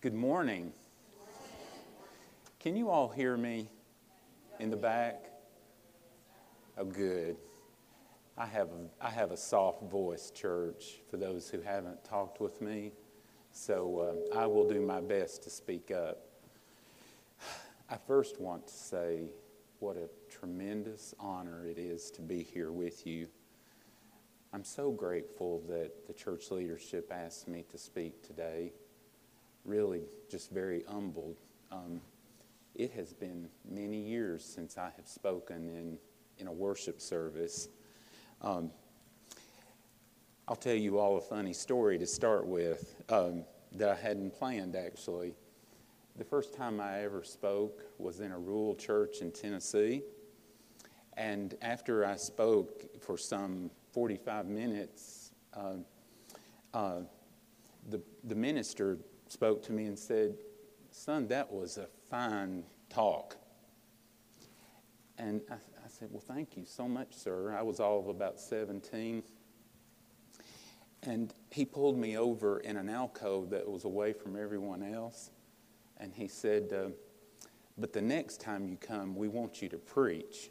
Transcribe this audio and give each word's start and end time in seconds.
Good 0.00 0.14
morning. 0.14 0.72
Can 2.60 2.76
you 2.76 2.88
all 2.88 3.08
hear 3.08 3.36
me 3.36 3.68
in 4.60 4.70
the 4.70 4.76
back? 4.76 5.24
Oh, 6.76 6.84
good. 6.84 7.34
I 8.36 8.46
have 8.46 8.68
a, 8.68 9.04
I 9.04 9.10
have 9.10 9.32
a 9.32 9.36
soft 9.36 9.82
voice, 9.90 10.30
church, 10.30 11.00
for 11.10 11.16
those 11.16 11.50
who 11.50 11.60
haven't 11.60 12.04
talked 12.04 12.40
with 12.40 12.62
me. 12.62 12.92
So 13.50 14.28
uh, 14.32 14.38
I 14.38 14.46
will 14.46 14.68
do 14.68 14.80
my 14.80 15.00
best 15.00 15.42
to 15.42 15.50
speak 15.50 15.90
up. 15.90 16.28
I 17.90 17.96
first 17.96 18.40
want 18.40 18.68
to 18.68 18.74
say 18.74 19.32
what 19.80 19.96
a 19.96 20.08
tremendous 20.30 21.12
honor 21.18 21.66
it 21.66 21.76
is 21.76 22.12
to 22.12 22.22
be 22.22 22.44
here 22.44 22.70
with 22.70 23.04
you. 23.04 23.26
I'm 24.52 24.62
so 24.62 24.92
grateful 24.92 25.60
that 25.68 26.06
the 26.06 26.12
church 26.12 26.52
leadership 26.52 27.10
asked 27.12 27.48
me 27.48 27.64
to 27.72 27.78
speak 27.78 28.22
today. 28.24 28.70
Really, 29.64 30.02
just 30.30 30.50
very 30.50 30.84
humbled. 30.88 31.36
Um, 31.70 32.00
it 32.74 32.92
has 32.92 33.12
been 33.12 33.48
many 33.68 33.98
years 33.98 34.44
since 34.44 34.78
I 34.78 34.90
have 34.96 35.06
spoken 35.06 35.68
in, 35.68 35.98
in 36.38 36.46
a 36.46 36.52
worship 36.52 37.00
service. 37.00 37.68
Um, 38.40 38.70
I'll 40.46 40.56
tell 40.56 40.74
you 40.74 40.98
all 40.98 41.18
a 41.18 41.20
funny 41.20 41.52
story 41.52 41.98
to 41.98 42.06
start 42.06 42.46
with 42.46 42.94
um, 43.10 43.44
that 43.72 43.90
I 43.90 43.94
hadn't 43.94 44.34
planned 44.38 44.76
actually. 44.76 45.34
The 46.16 46.24
first 46.24 46.54
time 46.54 46.80
I 46.80 47.02
ever 47.02 47.22
spoke 47.22 47.82
was 47.98 48.20
in 48.20 48.32
a 48.32 48.38
rural 48.38 48.74
church 48.74 49.20
in 49.20 49.30
Tennessee. 49.30 50.02
And 51.16 51.54
after 51.62 52.06
I 52.06 52.16
spoke 52.16 52.84
for 53.00 53.18
some 53.18 53.70
45 53.92 54.46
minutes, 54.46 55.32
uh, 55.52 55.74
uh, 56.72 57.00
the, 57.88 58.00
the 58.24 58.34
minister 58.34 58.98
spoke 59.28 59.62
to 59.64 59.72
me 59.72 59.86
and 59.86 59.98
said, 59.98 60.34
Son, 60.90 61.28
that 61.28 61.52
was 61.52 61.78
a 61.78 61.86
fine 62.10 62.64
talk. 62.88 63.36
And 65.18 65.40
I, 65.50 65.54
I 65.54 65.88
said, 65.88 66.08
Well, 66.10 66.22
thank 66.26 66.56
you 66.56 66.64
so 66.64 66.88
much, 66.88 67.14
sir. 67.14 67.54
I 67.56 67.62
was 67.62 67.80
all 67.80 68.00
of 68.00 68.08
about 68.08 68.40
17. 68.40 69.22
And 71.04 71.32
he 71.50 71.64
pulled 71.64 71.96
me 71.96 72.16
over 72.16 72.58
in 72.60 72.76
an 72.76 72.88
alcove 72.88 73.50
that 73.50 73.68
was 73.68 73.84
away 73.84 74.12
from 74.12 74.36
everyone 74.36 74.82
else. 74.82 75.30
And 75.98 76.12
he 76.12 76.28
said, 76.28 76.72
uh, 76.72 76.88
But 77.76 77.92
the 77.92 78.02
next 78.02 78.40
time 78.40 78.66
you 78.66 78.76
come, 78.76 79.14
we 79.14 79.28
want 79.28 79.62
you 79.62 79.68
to 79.68 79.78
preach. 79.78 80.50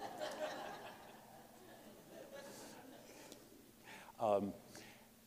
um, 4.20 4.52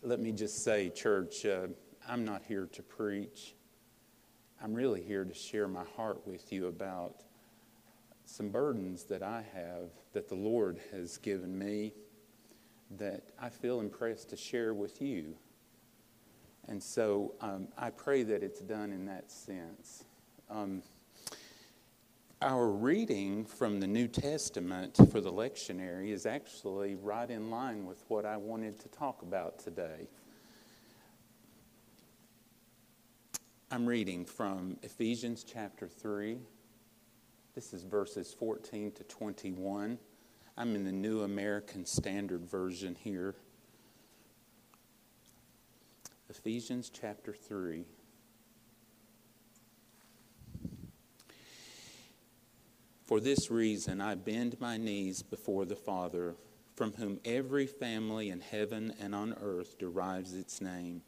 let 0.01 0.19
me 0.19 0.31
just 0.31 0.63
say, 0.63 0.89
church, 0.89 1.45
uh, 1.45 1.67
I'm 2.09 2.25
not 2.25 2.41
here 2.47 2.67
to 2.73 2.81
preach. 2.81 3.53
I'm 4.63 4.73
really 4.73 5.03
here 5.03 5.23
to 5.23 5.33
share 5.33 5.67
my 5.67 5.83
heart 5.95 6.25
with 6.25 6.51
you 6.51 6.65
about 6.65 7.21
some 8.25 8.49
burdens 8.49 9.03
that 9.05 9.21
I 9.21 9.43
have 9.53 9.91
that 10.13 10.27
the 10.27 10.35
Lord 10.35 10.79
has 10.91 11.17
given 11.17 11.55
me 11.55 11.93
that 12.97 13.21
I 13.39 13.49
feel 13.49 13.79
impressed 13.79 14.31
to 14.31 14.35
share 14.35 14.73
with 14.73 15.03
you. 15.03 15.35
And 16.67 16.81
so 16.81 17.35
um, 17.41 17.67
I 17.77 17.91
pray 17.91 18.23
that 18.23 18.41
it's 18.41 18.61
done 18.61 18.91
in 18.91 19.05
that 19.05 19.29
sense. 19.31 20.03
Um, 20.49 20.81
our 22.41 22.69
reading 22.69 23.45
from 23.45 23.79
the 23.79 23.87
New 23.87 24.07
Testament 24.07 24.97
for 25.11 25.21
the 25.21 25.31
lectionary 25.31 26.09
is 26.09 26.25
actually 26.25 26.95
right 26.95 27.29
in 27.29 27.51
line 27.51 27.85
with 27.85 28.03
what 28.07 28.25
I 28.25 28.37
wanted 28.37 28.79
to 28.79 28.87
talk 28.87 29.21
about 29.21 29.59
today. 29.59 30.07
I'm 33.71 33.85
reading 33.85 34.25
from 34.25 34.77
Ephesians 34.81 35.43
chapter 35.43 35.87
3. 35.87 36.39
This 37.53 37.71
is 37.71 37.83
verses 37.83 38.33
14 38.33 38.91
to 38.93 39.03
21. 39.03 39.99
I'm 40.57 40.75
in 40.75 40.85
the 40.85 40.91
New 40.91 41.21
American 41.21 41.85
Standard 41.85 42.43
Version 42.47 42.95
here. 42.95 43.35
Ephesians 46.31 46.89
chapter 46.89 47.31
3. 47.31 47.85
For 53.05 53.19
this 53.19 53.51
reason, 53.51 54.01
I 54.01 54.15
bend 54.15 54.59
my 54.59 54.77
knees 54.77 55.21
before 55.21 55.65
the 55.65 55.75
Father, 55.75 56.33
from 56.75 56.93
whom 56.93 57.19
every 57.23 57.67
family 57.67 58.31
in 58.31 58.41
heaven 58.41 58.95
and 58.99 59.13
on 59.13 59.35
earth 59.39 59.77
derives 59.77 60.33
its 60.33 60.59
name 60.59 61.03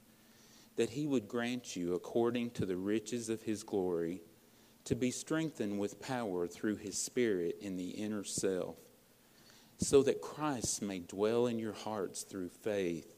that 0.75 0.91
he 0.91 1.05
would 1.05 1.27
grant 1.27 1.75
you, 1.75 1.93
according 1.93 2.51
to 2.51 2.65
the 2.65 2.77
riches 2.77 3.29
of 3.29 3.43
his 3.43 3.63
glory, 3.63 4.21
to 4.85 4.95
be 4.95 5.11
strengthened 5.11 5.79
with 5.79 6.01
power 6.01 6.47
through 6.47 6.75
his 6.75 6.97
Spirit 6.97 7.57
in 7.61 7.77
the 7.77 7.89
inner 7.89 8.23
self, 8.23 8.77
so 9.77 10.01
that 10.03 10.21
Christ 10.21 10.81
may 10.81 10.99
dwell 10.99 11.47
in 11.47 11.59
your 11.59 11.73
hearts 11.73 12.23
through 12.23 12.49
faith, 12.49 13.15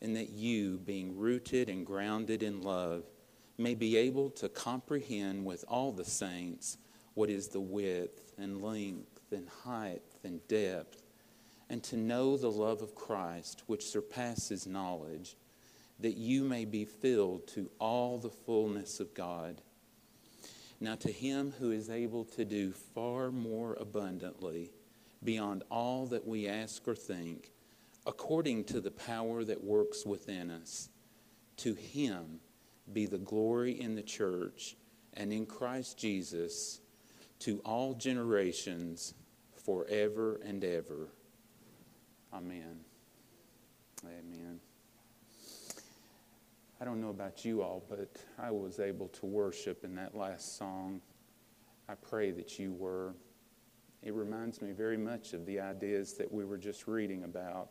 and 0.00 0.16
that 0.16 0.30
you, 0.30 0.78
being 0.78 1.16
rooted 1.16 1.68
and 1.68 1.86
grounded 1.86 2.42
in 2.42 2.62
love, 2.62 3.04
may 3.58 3.74
be 3.74 3.96
able 3.96 4.30
to 4.30 4.48
comprehend 4.48 5.44
with 5.44 5.64
all 5.68 5.92
the 5.92 6.04
saints 6.04 6.78
what 7.14 7.30
is 7.30 7.48
the 7.48 7.60
width 7.60 8.32
and 8.36 8.62
length 8.62 9.20
and 9.32 9.48
height 9.64 10.02
and 10.24 10.46
depth, 10.48 11.02
and 11.70 11.82
to 11.82 11.96
know 11.96 12.36
the 12.36 12.50
love 12.50 12.82
of 12.82 12.94
Christ, 12.94 13.62
which 13.66 13.86
surpasses 13.86 14.66
knowledge 14.66 15.36
that 16.00 16.16
you 16.16 16.44
may 16.44 16.64
be 16.64 16.84
filled 16.84 17.46
to 17.48 17.70
all 17.78 18.18
the 18.18 18.30
fullness 18.30 19.00
of 19.00 19.14
God. 19.14 19.62
Now, 20.78 20.94
to 20.96 21.10
him 21.10 21.54
who 21.58 21.70
is 21.70 21.88
able 21.88 22.24
to 22.24 22.44
do 22.44 22.72
far 22.72 23.30
more 23.30 23.76
abundantly 23.80 24.72
beyond 25.24 25.64
all 25.70 26.06
that 26.06 26.26
we 26.26 26.46
ask 26.48 26.86
or 26.86 26.94
think, 26.94 27.52
according 28.06 28.64
to 28.64 28.80
the 28.80 28.90
power 28.90 29.42
that 29.44 29.64
works 29.64 30.04
within 30.04 30.50
us, 30.50 30.90
to 31.58 31.74
him 31.74 32.40
be 32.92 33.06
the 33.06 33.18
glory 33.18 33.80
in 33.80 33.94
the 33.94 34.02
church 34.02 34.76
and 35.14 35.32
in 35.32 35.46
Christ 35.46 35.98
Jesus 35.98 36.80
to 37.40 37.60
all 37.64 37.94
generations 37.94 39.14
forever 39.64 40.40
and 40.44 40.62
ever. 40.62 41.08
Amen. 42.32 42.80
Amen. 44.04 44.60
I 46.78 46.84
don't 46.84 47.00
know 47.00 47.08
about 47.08 47.44
you 47.44 47.62
all, 47.62 47.82
but 47.88 48.16
I 48.38 48.50
was 48.50 48.80
able 48.80 49.08
to 49.08 49.26
worship 49.26 49.82
in 49.82 49.94
that 49.94 50.14
last 50.14 50.58
song. 50.58 51.00
I 51.88 51.94
pray 51.94 52.32
that 52.32 52.58
you 52.58 52.74
were. 52.74 53.14
It 54.02 54.12
reminds 54.12 54.60
me 54.60 54.72
very 54.72 54.98
much 54.98 55.32
of 55.32 55.46
the 55.46 55.58
ideas 55.58 56.14
that 56.14 56.30
we 56.30 56.44
were 56.44 56.58
just 56.58 56.86
reading 56.86 57.24
about. 57.24 57.70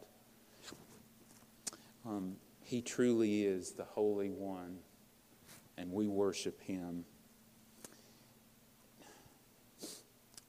Um, 2.03 2.35
he 2.63 2.81
truly 2.81 3.43
is 3.43 3.73
the 3.73 3.83
Holy 3.83 4.31
One, 4.31 4.79
and 5.77 5.91
we 5.91 6.07
worship 6.07 6.59
Him. 6.61 7.05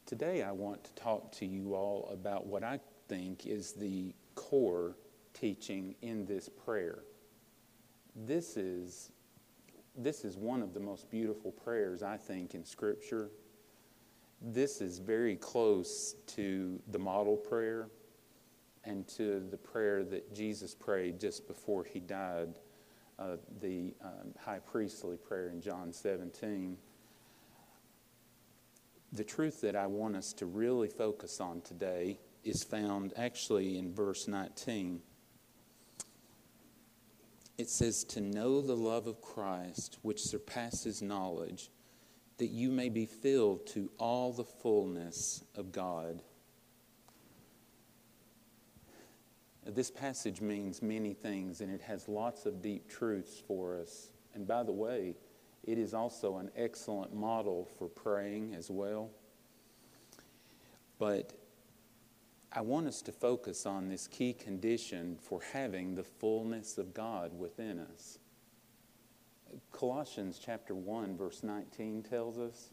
Today, 0.06 0.42
I 0.42 0.52
want 0.52 0.82
to 0.84 0.94
talk 0.94 1.30
to 1.32 1.46
you 1.46 1.74
all 1.74 2.08
about 2.10 2.46
what 2.46 2.64
I 2.64 2.80
think 3.08 3.46
is 3.46 3.72
the 3.72 4.14
core 4.34 4.96
teaching 5.34 5.94
in 6.00 6.24
this 6.24 6.48
prayer 6.48 7.00
this 8.24 8.56
is, 8.56 9.10
this 9.94 10.24
is 10.24 10.36
one 10.36 10.62
of 10.62 10.72
the 10.72 10.80
most 10.80 11.10
beautiful 11.10 11.52
prayers, 11.52 12.02
I 12.02 12.16
think, 12.16 12.54
in 12.54 12.64
Scripture. 12.64 13.30
This 14.40 14.80
is 14.80 14.98
very 14.98 15.36
close 15.36 16.14
to 16.28 16.80
the 16.88 16.98
model 16.98 17.36
prayer 17.36 17.88
and 18.84 19.06
to 19.08 19.40
the 19.50 19.56
prayer 19.56 20.04
that 20.04 20.34
Jesus 20.34 20.74
prayed 20.74 21.20
just 21.20 21.46
before 21.46 21.84
he 21.84 22.00
died, 22.00 22.58
uh, 23.18 23.36
the 23.60 23.94
um, 24.02 24.32
high 24.38 24.60
priestly 24.60 25.16
prayer 25.16 25.48
in 25.48 25.60
John 25.60 25.92
17. 25.92 26.76
The 29.12 29.24
truth 29.24 29.60
that 29.60 29.76
I 29.76 29.86
want 29.86 30.16
us 30.16 30.32
to 30.34 30.46
really 30.46 30.88
focus 30.88 31.40
on 31.40 31.60
today 31.62 32.18
is 32.44 32.62
found 32.62 33.12
actually 33.16 33.78
in 33.78 33.92
verse 33.92 34.28
19 34.28 35.00
it 37.58 37.70
says, 37.70 38.04
To 38.04 38.20
know 38.20 38.60
the 38.60 38.76
love 38.76 39.06
of 39.06 39.20
Christ, 39.20 39.98
which 40.02 40.22
surpasses 40.22 41.02
knowledge, 41.02 41.70
that 42.38 42.48
you 42.48 42.70
may 42.70 42.88
be 42.88 43.06
filled 43.06 43.66
to 43.68 43.90
all 43.98 44.32
the 44.32 44.44
fullness 44.44 45.42
of 45.54 45.72
God. 45.72 46.22
This 49.64 49.90
passage 49.90 50.40
means 50.40 50.82
many 50.82 51.12
things, 51.12 51.60
and 51.60 51.72
it 51.72 51.80
has 51.80 52.08
lots 52.08 52.46
of 52.46 52.62
deep 52.62 52.88
truths 52.88 53.42
for 53.46 53.76
us. 53.76 54.10
And 54.34 54.46
by 54.46 54.62
the 54.62 54.72
way, 54.72 55.16
it 55.64 55.78
is 55.78 55.92
also 55.92 56.36
an 56.36 56.50
excellent 56.56 57.14
model 57.14 57.68
for 57.78 57.88
praying 57.88 58.54
as 58.54 58.70
well. 58.70 59.10
But 60.98 61.32
I 62.52 62.60
want 62.60 62.86
us 62.86 63.02
to 63.02 63.12
focus 63.12 63.66
on 63.66 63.88
this 63.88 64.06
key 64.06 64.32
condition 64.32 65.18
for 65.20 65.40
having 65.52 65.94
the 65.94 66.04
fullness 66.04 66.78
of 66.78 66.94
God 66.94 67.38
within 67.38 67.78
us. 67.78 68.18
Colossians 69.72 70.40
chapter 70.42 70.74
1, 70.74 71.16
verse 71.16 71.42
19 71.42 72.02
tells 72.02 72.38
us 72.38 72.70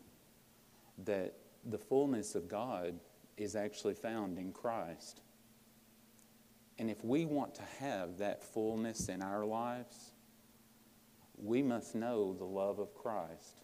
that 1.06 1.34
the 1.66 1.78
fullness 1.78 2.36
of 2.36 2.48
God 2.48 3.00
is 3.38 3.56
actually 3.56 3.94
found 3.94 4.38
in 4.38 4.52
Christ. 4.52 5.22
And 6.78 6.90
if 6.90 7.04
we 7.04 7.26
want 7.26 7.56
to 7.56 7.64
have 7.80 8.18
that 8.18 8.44
fullness 8.44 9.10
in 9.10 9.22
our 9.22 9.46
lives, 9.46 10.12
we 11.38 11.62
must 11.62 11.96
know 11.96 12.34
the 12.34 12.46
love 12.46 12.80
of 12.80 12.94
Christ. 12.96 13.62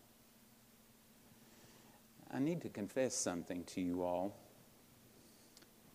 I 2.31 2.39
need 2.39 2.61
to 2.61 2.69
confess 2.69 3.15
something 3.15 3.63
to 3.65 3.81
you 3.81 4.03
all. 4.03 4.37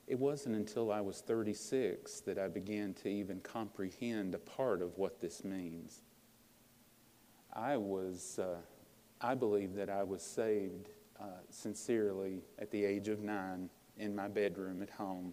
It 0.06 0.18
wasn't 0.18 0.56
until 0.56 0.92
I 0.92 1.00
was 1.00 1.20
36 1.20 2.20
that 2.20 2.38
I 2.38 2.48
began 2.48 2.92
to 2.94 3.08
even 3.08 3.40
comprehend 3.40 4.34
a 4.34 4.38
part 4.38 4.82
of 4.82 4.98
what 4.98 5.20
this 5.20 5.44
means. 5.44 6.02
I 7.52 7.76
was, 7.76 8.38
uh, 8.38 8.56
I 9.20 9.34
believe 9.34 9.74
that 9.74 9.88
I 9.88 10.02
was 10.02 10.22
saved 10.22 10.90
uh, 11.18 11.24
sincerely 11.48 12.42
at 12.58 12.70
the 12.70 12.84
age 12.84 13.08
of 13.08 13.22
nine 13.22 13.70
in 13.96 14.14
my 14.14 14.28
bedroom 14.28 14.82
at 14.82 14.90
home. 14.90 15.32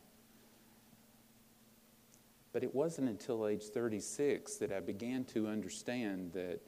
But 2.53 2.63
it 2.63 2.73
wasn't 2.73 3.09
until 3.09 3.47
age 3.47 3.63
36 3.63 4.57
that 4.57 4.71
I 4.71 4.79
began 4.79 5.25
to 5.25 5.47
understand 5.47 6.31
that 6.33 6.59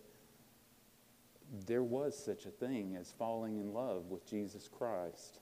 there 1.68 1.84
was 1.84 2.18
such 2.18 2.46
a 2.46 2.50
thing 2.50 2.96
as 3.00 3.12
falling 3.12 3.58
in 3.58 3.74
love 3.74 4.10
with 4.10 4.26
Jesus 4.26 4.68
Christ. 4.68 5.40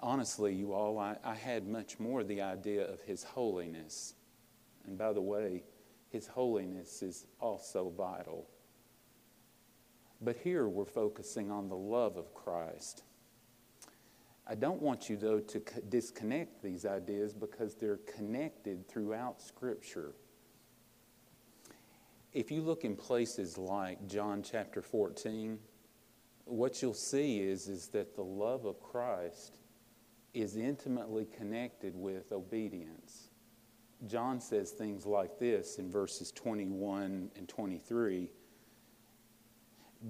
Honestly, 0.00 0.54
you 0.54 0.72
all, 0.72 0.98
I, 0.98 1.16
I 1.22 1.34
had 1.34 1.68
much 1.68 1.98
more 1.98 2.24
the 2.24 2.40
idea 2.40 2.86
of 2.90 3.00
His 3.02 3.22
holiness. 3.22 4.14
And 4.86 4.96
by 4.96 5.12
the 5.12 5.20
way, 5.20 5.62
His 6.08 6.26
holiness 6.26 7.02
is 7.02 7.26
also 7.38 7.90
vital. 7.90 8.48
But 10.22 10.36
here 10.36 10.68
we're 10.68 10.86
focusing 10.86 11.50
on 11.50 11.68
the 11.68 11.76
love 11.76 12.16
of 12.16 12.34
Christ. 12.34 13.02
I 14.46 14.54
don't 14.54 14.82
want 14.82 15.08
you, 15.08 15.16
though, 15.16 15.38
to 15.40 15.62
disconnect 15.88 16.62
these 16.62 16.84
ideas 16.84 17.34
because 17.34 17.74
they're 17.74 18.00
connected 18.16 18.88
throughout 18.88 19.40
Scripture. 19.40 20.12
If 22.32 22.50
you 22.50 22.62
look 22.62 22.84
in 22.84 22.96
places 22.96 23.58
like 23.58 24.08
John 24.08 24.42
chapter 24.42 24.82
14, 24.82 25.58
what 26.46 26.82
you'll 26.82 26.94
see 26.94 27.40
is, 27.40 27.68
is 27.68 27.88
that 27.88 28.16
the 28.16 28.24
love 28.24 28.64
of 28.64 28.82
Christ 28.82 29.56
is 30.34 30.56
intimately 30.56 31.26
connected 31.26 31.94
with 31.96 32.32
obedience. 32.32 33.28
John 34.06 34.40
says 34.40 34.70
things 34.70 35.04
like 35.04 35.38
this 35.38 35.78
in 35.78 35.90
verses 35.90 36.32
21 36.32 37.30
and 37.36 37.48
23 37.48 38.30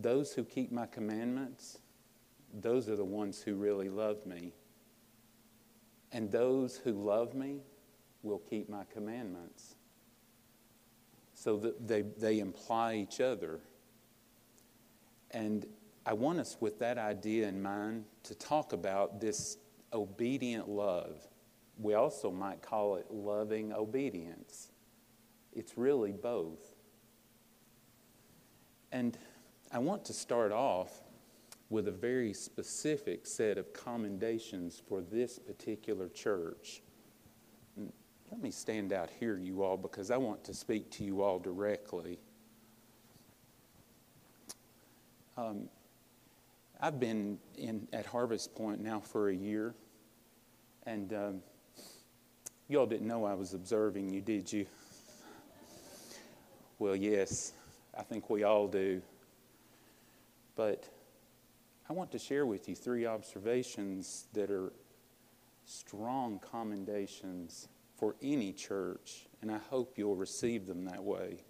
Those 0.00 0.32
who 0.32 0.44
keep 0.44 0.70
my 0.70 0.86
commandments, 0.86 1.78
those 2.52 2.88
are 2.88 2.96
the 2.96 3.04
ones 3.04 3.40
who 3.42 3.54
really 3.54 3.88
love 3.88 4.24
me. 4.26 4.52
And 6.12 6.30
those 6.30 6.76
who 6.76 6.92
love 6.92 7.34
me 7.34 7.60
will 8.22 8.38
keep 8.38 8.68
my 8.68 8.84
commandments. 8.92 9.76
So 11.34 11.74
they, 11.80 12.02
they 12.02 12.40
imply 12.40 12.96
each 12.96 13.20
other. 13.20 13.60
And 15.30 15.64
I 16.04 16.12
want 16.12 16.40
us, 16.40 16.56
with 16.60 16.78
that 16.80 16.98
idea 16.98 17.48
in 17.48 17.62
mind, 17.62 18.04
to 18.24 18.34
talk 18.34 18.72
about 18.72 19.20
this 19.20 19.56
obedient 19.92 20.68
love. 20.68 21.26
We 21.78 21.94
also 21.94 22.30
might 22.30 22.62
call 22.62 22.96
it 22.96 23.06
loving 23.10 23.72
obedience. 23.72 24.70
It's 25.52 25.76
really 25.76 26.12
both. 26.12 26.74
And 28.92 29.16
I 29.72 29.78
want 29.78 30.04
to 30.06 30.12
start 30.12 30.52
off 30.52 31.02
with 31.70 31.86
a 31.86 31.92
very 31.92 32.32
specific 32.32 33.26
set 33.26 33.56
of 33.56 33.72
commendations 33.72 34.82
for 34.88 35.00
this 35.00 35.38
particular 35.38 36.08
church. 36.08 36.82
Let 38.30 38.42
me 38.42 38.50
stand 38.50 38.92
out 38.92 39.10
here, 39.18 39.38
you 39.38 39.62
all, 39.62 39.76
because 39.76 40.10
I 40.10 40.16
want 40.16 40.44
to 40.44 40.54
speak 40.54 40.90
to 40.92 41.04
you 41.04 41.22
all 41.22 41.38
directly. 41.38 42.18
Um, 45.36 45.68
I've 46.82 46.98
been 46.98 47.38
in, 47.58 47.86
at 47.92 48.06
Harvest 48.06 48.54
Point 48.54 48.80
now 48.80 49.00
for 49.00 49.28
a 49.28 49.34
year, 49.34 49.74
and 50.86 51.12
um, 51.12 51.42
you 52.68 52.80
all 52.80 52.86
didn't 52.86 53.06
know 53.06 53.26
I 53.26 53.34
was 53.34 53.52
observing 53.52 54.08
you, 54.08 54.22
did 54.22 54.50
you? 54.50 54.64
Well, 56.78 56.96
yes, 56.96 57.52
I 57.94 58.02
think 58.02 58.30
we 58.30 58.44
all 58.44 58.66
do. 58.66 59.02
But 60.56 60.88
I 61.86 61.92
want 61.92 62.10
to 62.12 62.18
share 62.18 62.46
with 62.46 62.66
you 62.66 62.74
three 62.74 63.04
observations 63.04 64.24
that 64.32 64.50
are 64.50 64.72
strong 65.66 66.40
commendations 66.50 67.68
for 67.98 68.16
any 68.22 68.54
church, 68.54 69.26
and 69.42 69.52
I 69.52 69.58
hope 69.68 69.98
you'll 69.98 70.16
receive 70.16 70.66
them 70.66 70.86
that 70.86 71.04
way. 71.04 71.44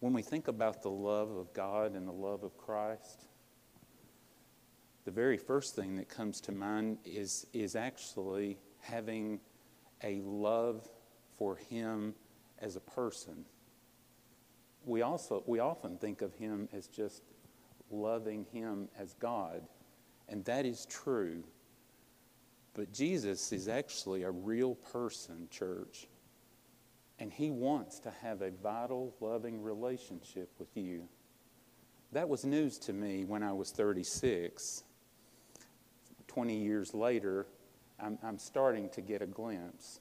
When 0.00 0.12
we 0.12 0.20
think 0.20 0.48
about 0.48 0.82
the 0.82 0.90
love 0.90 1.30
of 1.30 1.54
God 1.54 1.94
and 1.94 2.06
the 2.06 2.12
love 2.12 2.42
of 2.42 2.58
Christ, 2.58 3.29
the 5.04 5.10
very 5.10 5.38
first 5.38 5.74
thing 5.74 5.96
that 5.96 6.08
comes 6.08 6.40
to 6.42 6.52
mind 6.52 6.98
is, 7.04 7.46
is 7.52 7.74
actually 7.74 8.58
having 8.80 9.40
a 10.02 10.20
love 10.22 10.88
for 11.36 11.56
Him 11.56 12.14
as 12.58 12.76
a 12.76 12.80
person. 12.80 13.44
We 14.84 15.02
also 15.02 15.42
we 15.46 15.58
often 15.58 15.98
think 15.98 16.22
of 16.22 16.34
Him 16.34 16.68
as 16.72 16.86
just 16.86 17.22
loving 17.90 18.46
Him 18.52 18.88
as 18.98 19.14
God. 19.14 19.62
And 20.28 20.44
that 20.44 20.64
is 20.64 20.86
true. 20.86 21.44
But 22.74 22.92
Jesus 22.92 23.52
is 23.52 23.68
actually 23.68 24.22
a 24.22 24.30
real 24.30 24.74
person, 24.74 25.48
church. 25.50 26.06
And 27.18 27.32
He 27.32 27.50
wants 27.50 27.98
to 28.00 28.10
have 28.22 28.42
a 28.42 28.50
vital, 28.50 29.14
loving 29.20 29.62
relationship 29.62 30.50
with 30.58 30.76
you. 30.76 31.08
That 32.12 32.28
was 32.28 32.44
news 32.44 32.78
to 32.80 32.92
me 32.92 33.24
when 33.24 33.42
I 33.42 33.52
was 33.52 33.70
36. 33.70 34.84
20 36.30 36.56
years 36.56 36.94
later, 36.94 37.48
I'm, 38.00 38.16
I'm 38.22 38.38
starting 38.38 38.88
to 38.90 39.00
get 39.00 39.20
a 39.20 39.26
glimpse. 39.26 39.98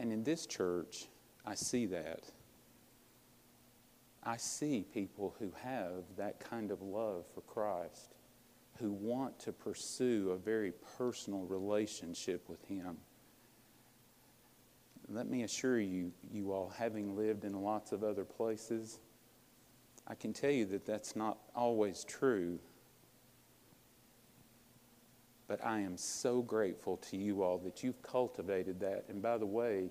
And 0.00 0.12
in 0.12 0.24
this 0.24 0.44
church, 0.44 1.06
I 1.46 1.54
see 1.54 1.86
that. 1.86 2.24
I 4.24 4.38
see 4.38 4.84
people 4.92 5.36
who 5.38 5.52
have 5.62 6.02
that 6.16 6.40
kind 6.40 6.72
of 6.72 6.82
love 6.82 7.26
for 7.32 7.42
Christ, 7.42 8.16
who 8.80 8.90
want 8.90 9.38
to 9.40 9.52
pursue 9.52 10.30
a 10.30 10.36
very 10.36 10.72
personal 10.96 11.42
relationship 11.42 12.48
with 12.48 12.64
Him. 12.64 12.96
Let 15.08 15.28
me 15.28 15.44
assure 15.44 15.78
you, 15.78 16.10
you 16.32 16.50
all, 16.50 16.72
having 16.76 17.16
lived 17.16 17.44
in 17.44 17.62
lots 17.62 17.92
of 17.92 18.02
other 18.02 18.24
places, 18.24 18.98
I 20.08 20.16
can 20.16 20.32
tell 20.32 20.50
you 20.50 20.64
that 20.66 20.84
that's 20.84 21.14
not 21.14 21.38
always 21.54 22.02
true. 22.02 22.58
But 25.52 25.66
I 25.66 25.80
am 25.80 25.98
so 25.98 26.40
grateful 26.40 26.96
to 27.10 27.18
you 27.18 27.42
all 27.42 27.58
that 27.58 27.84
you've 27.84 28.00
cultivated 28.00 28.80
that. 28.80 29.04
And 29.10 29.20
by 29.20 29.36
the 29.36 29.44
way, 29.44 29.90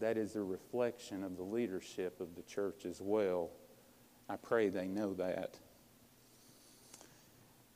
that 0.00 0.16
is 0.16 0.36
a 0.36 0.42
reflection 0.42 1.22
of 1.22 1.36
the 1.36 1.42
leadership 1.42 2.18
of 2.18 2.34
the 2.34 2.40
church 2.40 2.86
as 2.86 2.98
well. 2.98 3.50
I 4.30 4.36
pray 4.36 4.70
they 4.70 4.86
know 4.86 5.12
that. 5.12 5.58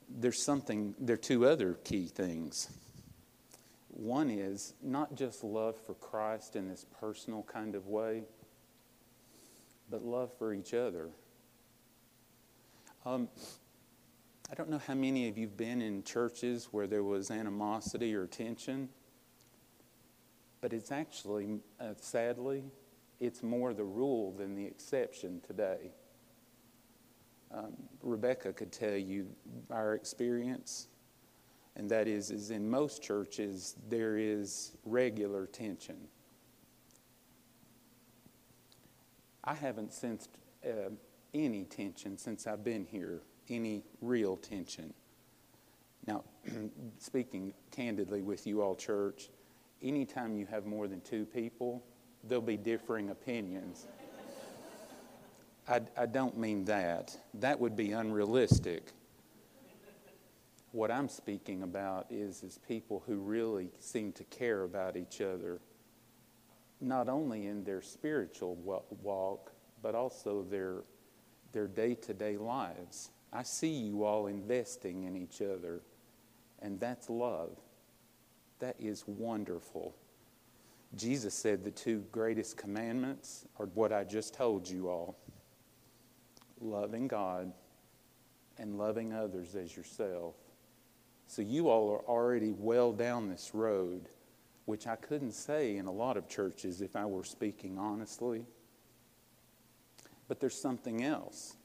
There's 0.08 0.42
something, 0.42 0.94
there 0.98 1.12
are 1.12 1.18
two 1.18 1.44
other 1.44 1.74
key 1.84 2.06
things. 2.06 2.70
One 3.88 4.30
is 4.30 4.72
not 4.82 5.14
just 5.14 5.44
love 5.44 5.76
for 5.84 5.92
Christ 5.92 6.56
in 6.56 6.70
this 6.70 6.86
personal 7.02 7.42
kind 7.42 7.74
of 7.74 7.86
way, 7.86 8.22
but 9.90 10.02
love 10.02 10.30
for 10.38 10.54
each 10.54 10.72
other. 10.72 11.10
Um, 13.04 13.28
I 14.48 14.54
don't 14.54 14.70
know 14.70 14.78
how 14.78 14.94
many 14.94 15.28
of 15.28 15.36
you 15.36 15.46
have 15.48 15.56
been 15.56 15.82
in 15.82 16.04
churches 16.04 16.68
where 16.70 16.86
there 16.86 17.02
was 17.02 17.32
animosity 17.32 18.14
or 18.14 18.26
tension, 18.26 18.88
but 20.60 20.72
it's 20.72 20.92
actually, 20.92 21.58
uh, 21.80 21.94
sadly, 22.00 22.62
it's 23.18 23.42
more 23.42 23.74
the 23.74 23.84
rule 23.84 24.32
than 24.32 24.54
the 24.54 24.64
exception 24.64 25.40
today. 25.44 25.90
Um, 27.52 27.72
Rebecca 28.02 28.52
could 28.52 28.70
tell 28.70 28.96
you 28.96 29.26
our 29.70 29.94
experience, 29.94 30.86
and 31.74 31.90
that 31.90 32.06
is, 32.06 32.30
is 32.30 32.50
in 32.50 32.70
most 32.70 33.02
churches 33.02 33.74
there 33.88 34.16
is 34.16 34.76
regular 34.84 35.46
tension. 35.46 35.96
I 39.42 39.54
haven't 39.54 39.92
sensed 39.92 40.30
uh, 40.64 40.90
any 41.34 41.64
tension 41.64 42.16
since 42.16 42.46
I've 42.46 42.64
been 42.64 42.84
here, 42.84 43.22
any 43.50 43.82
real 44.00 44.36
tension. 44.36 44.92
Now, 46.06 46.24
speaking 46.98 47.52
candidly 47.70 48.22
with 48.22 48.46
you 48.46 48.62
all, 48.62 48.74
church, 48.74 49.28
anytime 49.82 50.36
you 50.36 50.46
have 50.46 50.66
more 50.66 50.88
than 50.88 51.00
two 51.00 51.24
people, 51.26 51.82
there'll 52.24 52.42
be 52.42 52.56
differing 52.56 53.10
opinions. 53.10 53.86
I, 55.68 55.80
I 55.96 56.06
don't 56.06 56.38
mean 56.38 56.64
that. 56.66 57.16
That 57.34 57.58
would 57.58 57.76
be 57.76 57.92
unrealistic. 57.92 58.92
What 60.72 60.90
I'm 60.90 61.08
speaking 61.08 61.62
about 61.62 62.06
is, 62.10 62.42
is 62.42 62.58
people 62.68 63.02
who 63.06 63.16
really 63.16 63.70
seem 63.80 64.12
to 64.12 64.24
care 64.24 64.62
about 64.62 64.96
each 64.96 65.20
other, 65.20 65.58
not 66.80 67.08
only 67.08 67.46
in 67.46 67.64
their 67.64 67.82
spiritual 67.82 68.56
walk, 68.56 69.52
but 69.82 69.94
also 69.94 70.44
their, 70.48 70.82
their 71.52 71.66
day-to-day 71.66 72.36
lives. 72.36 73.10
I 73.36 73.42
see 73.42 73.68
you 73.68 74.02
all 74.02 74.28
investing 74.28 75.04
in 75.04 75.14
each 75.14 75.42
other, 75.42 75.82
and 76.62 76.80
that's 76.80 77.10
love. 77.10 77.58
That 78.60 78.76
is 78.78 79.04
wonderful. 79.06 79.94
Jesus 80.96 81.34
said 81.34 81.62
the 81.62 81.70
two 81.70 82.02
greatest 82.10 82.56
commandments 82.56 83.44
are 83.58 83.66
what 83.66 83.92
I 83.92 84.04
just 84.04 84.32
told 84.32 84.66
you 84.66 84.88
all 84.88 85.18
loving 86.62 87.08
God 87.08 87.52
and 88.56 88.78
loving 88.78 89.12
others 89.12 89.54
as 89.54 89.76
yourself. 89.76 90.34
So 91.26 91.42
you 91.42 91.68
all 91.68 91.90
are 91.92 92.08
already 92.08 92.52
well 92.52 92.90
down 92.90 93.28
this 93.28 93.50
road, 93.52 94.08
which 94.64 94.86
I 94.86 94.96
couldn't 94.96 95.32
say 95.32 95.76
in 95.76 95.84
a 95.84 95.92
lot 95.92 96.16
of 96.16 96.26
churches 96.26 96.80
if 96.80 96.96
I 96.96 97.04
were 97.04 97.24
speaking 97.24 97.76
honestly. 97.76 98.46
But 100.26 100.40
there's 100.40 100.58
something 100.58 101.04
else. 101.04 101.56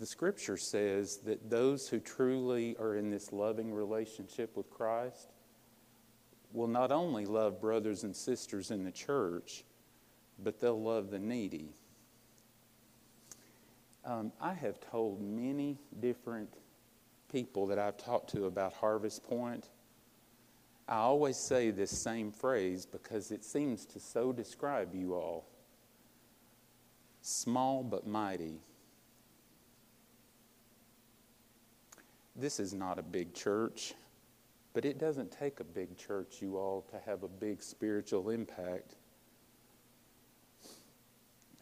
The 0.00 0.06
scripture 0.06 0.56
says 0.56 1.18
that 1.26 1.50
those 1.50 1.86
who 1.86 2.00
truly 2.00 2.74
are 2.78 2.96
in 2.96 3.10
this 3.10 3.34
loving 3.34 3.70
relationship 3.70 4.56
with 4.56 4.70
Christ 4.70 5.28
will 6.54 6.68
not 6.68 6.90
only 6.90 7.26
love 7.26 7.60
brothers 7.60 8.02
and 8.02 8.16
sisters 8.16 8.70
in 8.70 8.82
the 8.82 8.90
church, 8.90 9.62
but 10.42 10.58
they'll 10.58 10.82
love 10.82 11.10
the 11.10 11.18
needy. 11.18 11.74
Um, 14.06 14.32
I 14.40 14.54
have 14.54 14.80
told 14.80 15.20
many 15.20 15.78
different 16.00 16.48
people 17.30 17.66
that 17.66 17.78
I've 17.78 17.98
talked 17.98 18.30
to 18.30 18.46
about 18.46 18.72
Harvest 18.72 19.22
Point. 19.22 19.68
I 20.88 20.96
always 20.96 21.36
say 21.36 21.70
this 21.70 21.90
same 21.90 22.32
phrase 22.32 22.86
because 22.86 23.30
it 23.30 23.44
seems 23.44 23.84
to 23.84 24.00
so 24.00 24.32
describe 24.32 24.94
you 24.94 25.14
all 25.14 25.44
small 27.20 27.82
but 27.82 28.06
mighty. 28.06 28.60
This 32.36 32.60
is 32.60 32.72
not 32.72 32.98
a 32.98 33.02
big 33.02 33.34
church. 33.34 33.94
But 34.72 34.84
it 34.84 34.98
doesn't 34.98 35.32
take 35.32 35.60
a 35.60 35.64
big 35.64 35.96
church, 35.96 36.36
you 36.40 36.56
all, 36.56 36.86
to 36.92 36.98
have 37.04 37.22
a 37.24 37.28
big 37.28 37.62
spiritual 37.62 38.30
impact. 38.30 38.94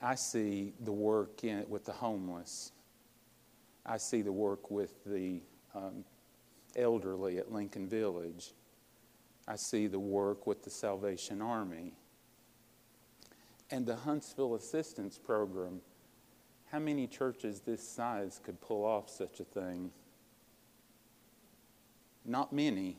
I 0.03 0.15
see 0.15 0.75
the 0.81 0.93
work 0.93 1.43
in, 1.43 1.65
with 1.69 1.87
the 1.87 1.93
homeless. 1.93 2.73
I 3.87 3.97
see 3.97 4.21
the 4.21 4.33
work 4.33 4.71
with 4.71 5.03
the 5.05 5.41
um, 5.75 6.05
elderly 6.77 7.39
at 7.39 7.51
Lincoln 7.51 7.89
Village. 7.89 8.53
I 9.49 9.57
see 9.57 9.87
the 9.87 9.99
work 9.99 10.47
with 10.47 10.63
the 10.63 10.71
Salvation 10.71 11.41
Army. 11.41 11.95
And 13.71 13.87
the 13.87 13.97
Huntsville 13.97 14.55
Assistance 14.55 15.19
Program. 15.19 15.81
How 16.71 16.79
many 16.79 17.07
churches 17.07 17.61
this 17.61 17.87
size 17.87 18.39
could 18.45 18.61
pull 18.61 18.85
off 18.85 19.09
such 19.09 19.41
a 19.41 19.45
thing? 19.45 19.91
Not 22.29 22.53
many. 22.53 22.99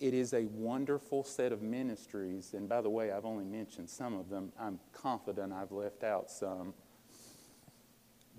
It 0.00 0.14
is 0.14 0.32
a 0.32 0.46
wonderful 0.46 1.22
set 1.22 1.52
of 1.52 1.60
ministries. 1.60 2.54
And 2.54 2.66
by 2.66 2.80
the 2.80 2.88
way, 2.88 3.12
I've 3.12 3.26
only 3.26 3.44
mentioned 3.44 3.90
some 3.90 4.14
of 4.14 4.30
them. 4.30 4.52
I'm 4.58 4.80
confident 4.92 5.52
I've 5.52 5.70
left 5.70 6.02
out 6.02 6.30
some. 6.30 6.72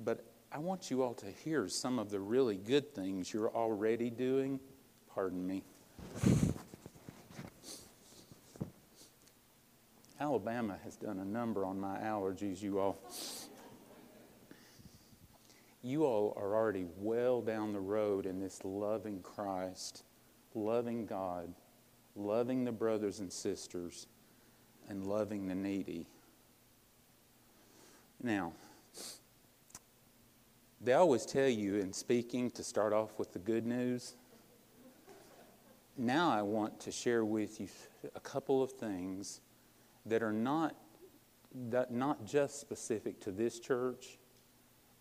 But 0.03 0.25
I 0.51 0.57
want 0.57 0.89
you 0.89 1.03
all 1.03 1.13
to 1.13 1.27
hear 1.27 1.67
some 1.67 1.99
of 1.99 2.09
the 2.09 2.19
really 2.19 2.57
good 2.57 2.95
things 2.95 3.31
you're 3.31 3.55
already 3.55 4.09
doing. 4.09 4.59
Pardon 5.13 5.45
me. 5.45 5.63
Alabama 10.19 10.77
has 10.83 10.95
done 10.95 11.19
a 11.19 11.25
number 11.25 11.65
on 11.65 11.79
my 11.79 11.99
allergies, 11.99 12.61
you 12.63 12.79
all 12.79 12.97
you 15.85 16.03
all 16.03 16.33
are 16.35 16.55
already 16.55 16.87
well 16.97 17.41
down 17.41 17.71
the 17.71 17.79
road 17.79 18.25
in 18.25 18.39
this 18.39 18.59
loving 18.63 19.21
Christ, 19.21 20.03
loving 20.55 21.05
God, 21.05 21.53
loving 22.15 22.65
the 22.65 22.71
brothers 22.71 23.19
and 23.19 23.31
sisters, 23.31 24.07
and 24.89 25.05
loving 25.05 25.47
the 25.47 25.53
needy. 25.53 26.07
Now, 28.23 28.53
they 30.81 30.93
always 30.93 31.23
tell 31.23 31.47
you 31.47 31.75
in 31.75 31.93
speaking 31.93 32.49
to 32.51 32.63
start 32.63 32.91
off 32.91 33.19
with 33.19 33.33
the 33.33 33.39
good 33.39 33.67
news. 33.67 34.15
Now, 35.97 36.31
I 36.31 36.41
want 36.41 36.79
to 36.81 36.91
share 36.91 37.23
with 37.23 37.59
you 37.61 37.67
a 38.15 38.19
couple 38.19 38.63
of 38.63 38.71
things 38.71 39.39
that 40.07 40.23
are 40.23 40.33
not, 40.33 40.75
that 41.69 41.91
not 41.91 42.25
just 42.25 42.59
specific 42.59 43.19
to 43.21 43.31
this 43.31 43.59
church 43.59 44.17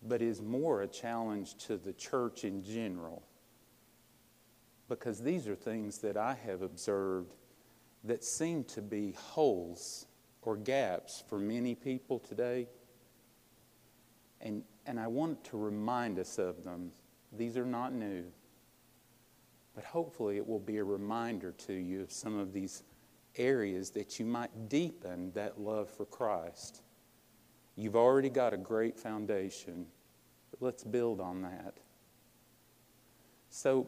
but 0.03 0.21
is 0.21 0.41
more 0.41 0.81
a 0.81 0.87
challenge 0.87 1.55
to 1.65 1.77
the 1.77 1.93
church 1.93 2.43
in 2.43 2.63
general. 2.63 3.23
Because 4.87 5.21
these 5.21 5.47
are 5.47 5.55
things 5.55 5.97
that 5.99 6.15
I 6.17 6.37
have 6.45 6.61
observed 6.61 7.35
that 8.03 8.23
seem 8.23 8.63
to 8.65 8.81
be 8.81 9.13
holes 9.13 10.05
or 10.43 10.55
gaps 10.55 11.23
for 11.27 11.39
many 11.39 11.73
people 11.73 12.19
today. 12.19 12.67
And, 14.41 14.63
and 14.85 14.99
I 14.99 15.07
want 15.07 15.43
to 15.45 15.57
remind 15.57 16.19
us 16.19 16.37
of 16.37 16.63
them. 16.63 16.91
These 17.35 17.57
are 17.57 17.65
not 17.65 17.93
new. 17.93 18.25
But 19.73 19.83
hopefully, 19.83 20.37
it 20.37 20.47
will 20.47 20.59
be 20.59 20.77
a 20.77 20.83
reminder 20.83 21.51
to 21.51 21.73
you 21.73 22.01
of 22.01 22.11
some 22.11 22.37
of 22.39 22.53
these 22.53 22.83
areas 23.37 23.89
that 23.91 24.19
you 24.19 24.25
might 24.25 24.69
deepen 24.69 25.31
that 25.33 25.59
love 25.59 25.89
for 25.89 26.05
Christ. 26.05 26.81
You've 27.75 27.95
already 27.95 28.29
got 28.29 28.53
a 28.53 28.57
great 28.57 28.97
foundation, 28.97 29.85
but 30.51 30.61
let's 30.61 30.83
build 30.83 31.19
on 31.19 31.41
that. 31.41 31.75
So, 33.49 33.87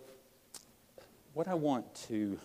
what 1.33 1.47
I 1.47 1.53
want 1.53 1.93
to 2.07 2.37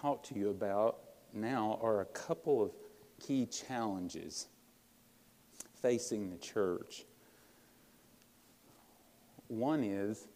talk 0.00 0.22
to 0.24 0.34
you 0.34 0.50
about 0.50 0.98
now 1.32 1.78
are 1.82 2.00
a 2.00 2.06
couple 2.06 2.62
of 2.62 2.72
key 3.20 3.46
challenges 3.46 4.46
facing 5.80 6.30
the 6.30 6.38
church. 6.38 7.04
One 9.48 9.84
is 9.84 10.26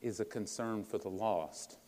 is 0.00 0.20
a 0.20 0.24
concern 0.24 0.84
for 0.84 0.98
the 0.98 1.08
lost. 1.08 1.78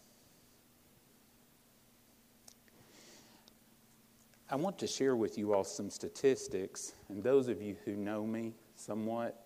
I 4.50 4.57
want 4.57 4.78
to 4.78 4.87
share 4.87 5.14
with 5.14 5.37
you 5.37 5.52
all 5.52 5.64
some 5.64 5.90
statistics, 5.90 6.95
and 7.11 7.23
those 7.23 7.49
of 7.49 7.61
you 7.61 7.76
who 7.85 7.97
know 7.97 8.26
me 8.26 8.55
somewhat 8.76 9.45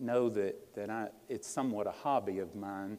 know 0.00 0.28
that, 0.30 0.74
that 0.74 0.90
I, 0.90 1.08
it's 1.28 1.46
somewhat 1.46 1.86
a 1.86 1.92
hobby 1.92 2.40
of 2.40 2.56
mine, 2.56 2.98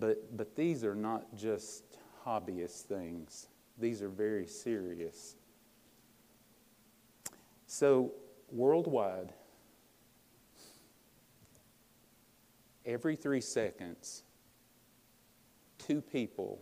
but, 0.00 0.36
but 0.36 0.56
these 0.56 0.82
are 0.82 0.96
not 0.96 1.36
just 1.36 1.84
hobbyist 2.26 2.82
things, 2.82 3.48
these 3.78 4.02
are 4.02 4.08
very 4.08 4.46
serious. 4.46 5.36
So, 7.66 8.12
worldwide, 8.50 9.32
every 12.84 13.14
three 13.14 13.40
seconds, 13.40 14.24
two 15.78 16.00
people 16.00 16.60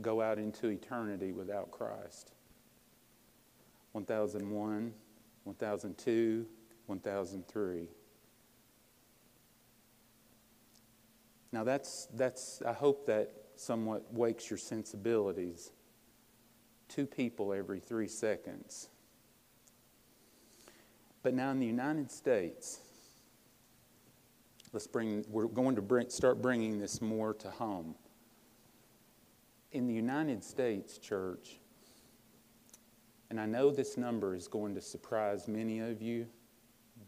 go 0.00 0.22
out 0.22 0.38
into 0.38 0.68
eternity 0.68 1.32
without 1.32 1.70
Christ. 1.70 2.32
1001, 3.96 4.92
1002, 5.44 6.46
1003. 6.84 7.88
Now, 11.50 11.64
that's, 11.64 12.06
that's, 12.12 12.60
I 12.60 12.74
hope 12.74 13.06
that 13.06 13.32
somewhat 13.56 14.12
wakes 14.12 14.50
your 14.50 14.58
sensibilities. 14.58 15.70
Two 16.88 17.06
people 17.06 17.54
every 17.54 17.80
three 17.80 18.08
seconds. 18.08 18.90
But 21.22 21.32
now 21.32 21.50
in 21.50 21.58
the 21.58 21.66
United 21.66 22.10
States, 22.10 22.80
let's 24.74 24.86
bring, 24.86 25.24
we're 25.30 25.46
going 25.46 25.74
to 25.76 25.82
bring, 25.82 26.10
start 26.10 26.42
bringing 26.42 26.78
this 26.78 27.00
more 27.00 27.32
to 27.32 27.50
home. 27.50 27.94
In 29.72 29.86
the 29.86 29.94
United 29.94 30.44
States, 30.44 30.98
church, 30.98 31.60
and 33.30 33.40
I 33.40 33.46
know 33.46 33.70
this 33.70 33.96
number 33.96 34.34
is 34.34 34.48
going 34.48 34.74
to 34.74 34.80
surprise 34.80 35.48
many 35.48 35.80
of 35.80 36.00
you, 36.00 36.26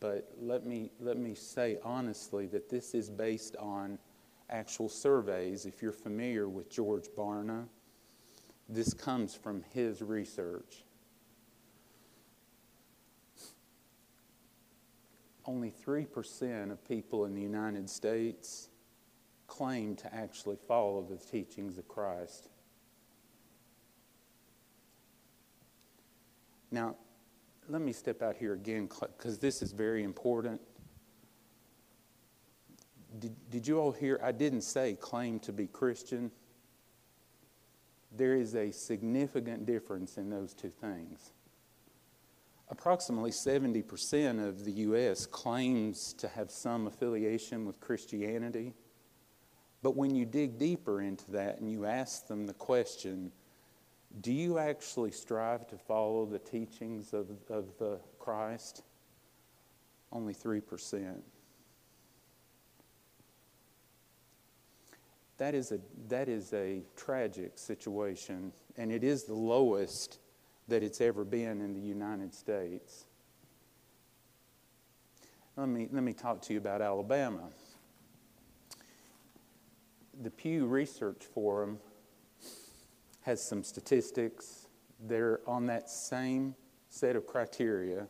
but 0.01 0.31
let 0.41 0.67
me, 0.67 0.91
let 1.01 1.17
me 1.17 1.35
say 1.35 1.79
honestly 1.85 2.47
that 2.47 2.69
this 2.69 2.95
is 2.95 3.11
based 3.11 3.57
on 3.57 3.99
actual 4.51 4.89
surveys. 4.89 5.67
If 5.67 5.83
you're 5.83 5.93
familiar 5.93 6.49
with 6.49 6.71
George 6.71 7.09
Barna, 7.17 7.67
this 8.69 8.93
comes 8.95 9.35
from 9.35 9.63
his 9.73 10.03
research. 10.03 10.85
only 15.49 15.73
3% 15.73 16.71
of 16.71 16.87
people 16.87 17.25
in 17.25 17.35
the 17.35 17.41
United 17.41 17.89
States 17.89 18.69
claim 19.47 19.97
to 19.97 20.15
actually 20.15 20.59
follow 20.69 21.03
the 21.03 21.17
teachings 21.17 21.79
of 21.79 21.89
Christ. 21.89 22.51
Now, 26.71 26.97
let 27.69 27.83
me 27.83 27.93
step 27.93 28.23
out 28.23 28.37
here 28.37 28.55
again 28.55 28.89
because 29.01 29.39
this 29.39 29.63
is 29.63 29.73
very 29.73 30.03
important. 30.03 30.61
Did, 33.19 33.35
did 33.51 33.67
you 33.67 33.79
all 33.79 33.93
hear? 33.93 34.21
I 34.23 34.33
didn't 34.33 34.63
say 34.63 34.95
claim 34.95 35.39
to 35.41 35.53
be 35.53 35.67
Christian. 35.67 36.31
There 38.13 38.35
is 38.35 38.55
a 38.55 38.71
significant 38.71 39.67
difference 39.67 40.17
in 40.17 40.31
those 40.31 40.55
two 40.55 40.71
things. 40.71 41.33
Approximately 42.71 43.31
70% 43.31 44.47
of 44.47 44.65
the 44.65 44.73
U.S. 44.73 45.25
claims 45.25 46.13
to 46.15 46.29
have 46.29 46.51
some 46.51 46.87
affiliation 46.87 47.65
with 47.65 47.81
Christianity. 47.81 48.75
But 49.83 49.97
when 49.97 50.15
you 50.15 50.27
dig 50.27 50.59
deeper 50.59 51.01
into 51.01 51.31
that 51.33 51.61
and 51.61 51.71
you 51.71 51.87
ask 51.87 52.27
them 52.27 52.47
the 52.47 52.53
question, 52.53 53.33
do 54.21 54.33
you 54.33 54.59
actually 54.59 55.11
strive 55.11 55.67
to 55.69 55.77
follow 55.77 56.27
the 56.27 56.39
teachings 56.39 57.13
of, 57.13 57.31
of 57.49 57.67
uh, 57.81 57.97
Christ? 58.19 58.83
Only 60.11 60.35
3%. 60.35 61.21
That 65.37 65.55
is, 65.55 65.71
a, 65.71 65.79
that 66.09 66.29
is 66.29 66.53
a 66.53 66.83
tragic 66.97 67.59
situation, 67.59 68.53
and 68.77 68.91
it 68.91 69.05
is 69.05 69.25
the 69.25 69.35
lowest 69.35 70.19
that 70.67 70.83
it's 70.83 71.01
ever 71.01 71.25
been 71.25 71.61
in 71.61 71.75
the 71.75 71.81
United 71.81 72.35
States. 72.35 73.05
Let 75.57 75.69
me, 75.69 75.89
let 75.93 76.03
me 76.03 76.13
talk 76.13 76.43
to 76.43 76.53
you 76.53 76.59
about 76.59 76.83
Alabama. 76.83 77.51
The 80.23 80.31
Pew 80.31 80.67
Research 80.67 81.25
Forum 81.33 81.79
has 83.29 83.43
some 83.43 83.63
statistics 83.63 84.69
that 85.07 85.21
are 85.21 85.41
on 85.47 85.67
that 85.67 85.91
same 85.91 86.55
set 86.89 87.15
of 87.15 87.27
criteria 87.27 88.07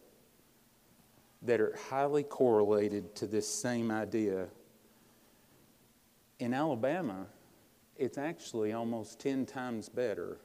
that 1.42 1.60
are 1.60 1.76
highly 1.90 2.22
correlated 2.22 3.14
to 3.14 3.26
this 3.26 3.48
same 3.48 3.90
idea. 3.90 4.46
In 6.38 6.54
Alabama, 6.54 7.26
it's 7.96 8.16
actually 8.16 8.72
almost 8.72 9.20
10 9.20 9.44
times 9.44 9.88
better 9.88 10.38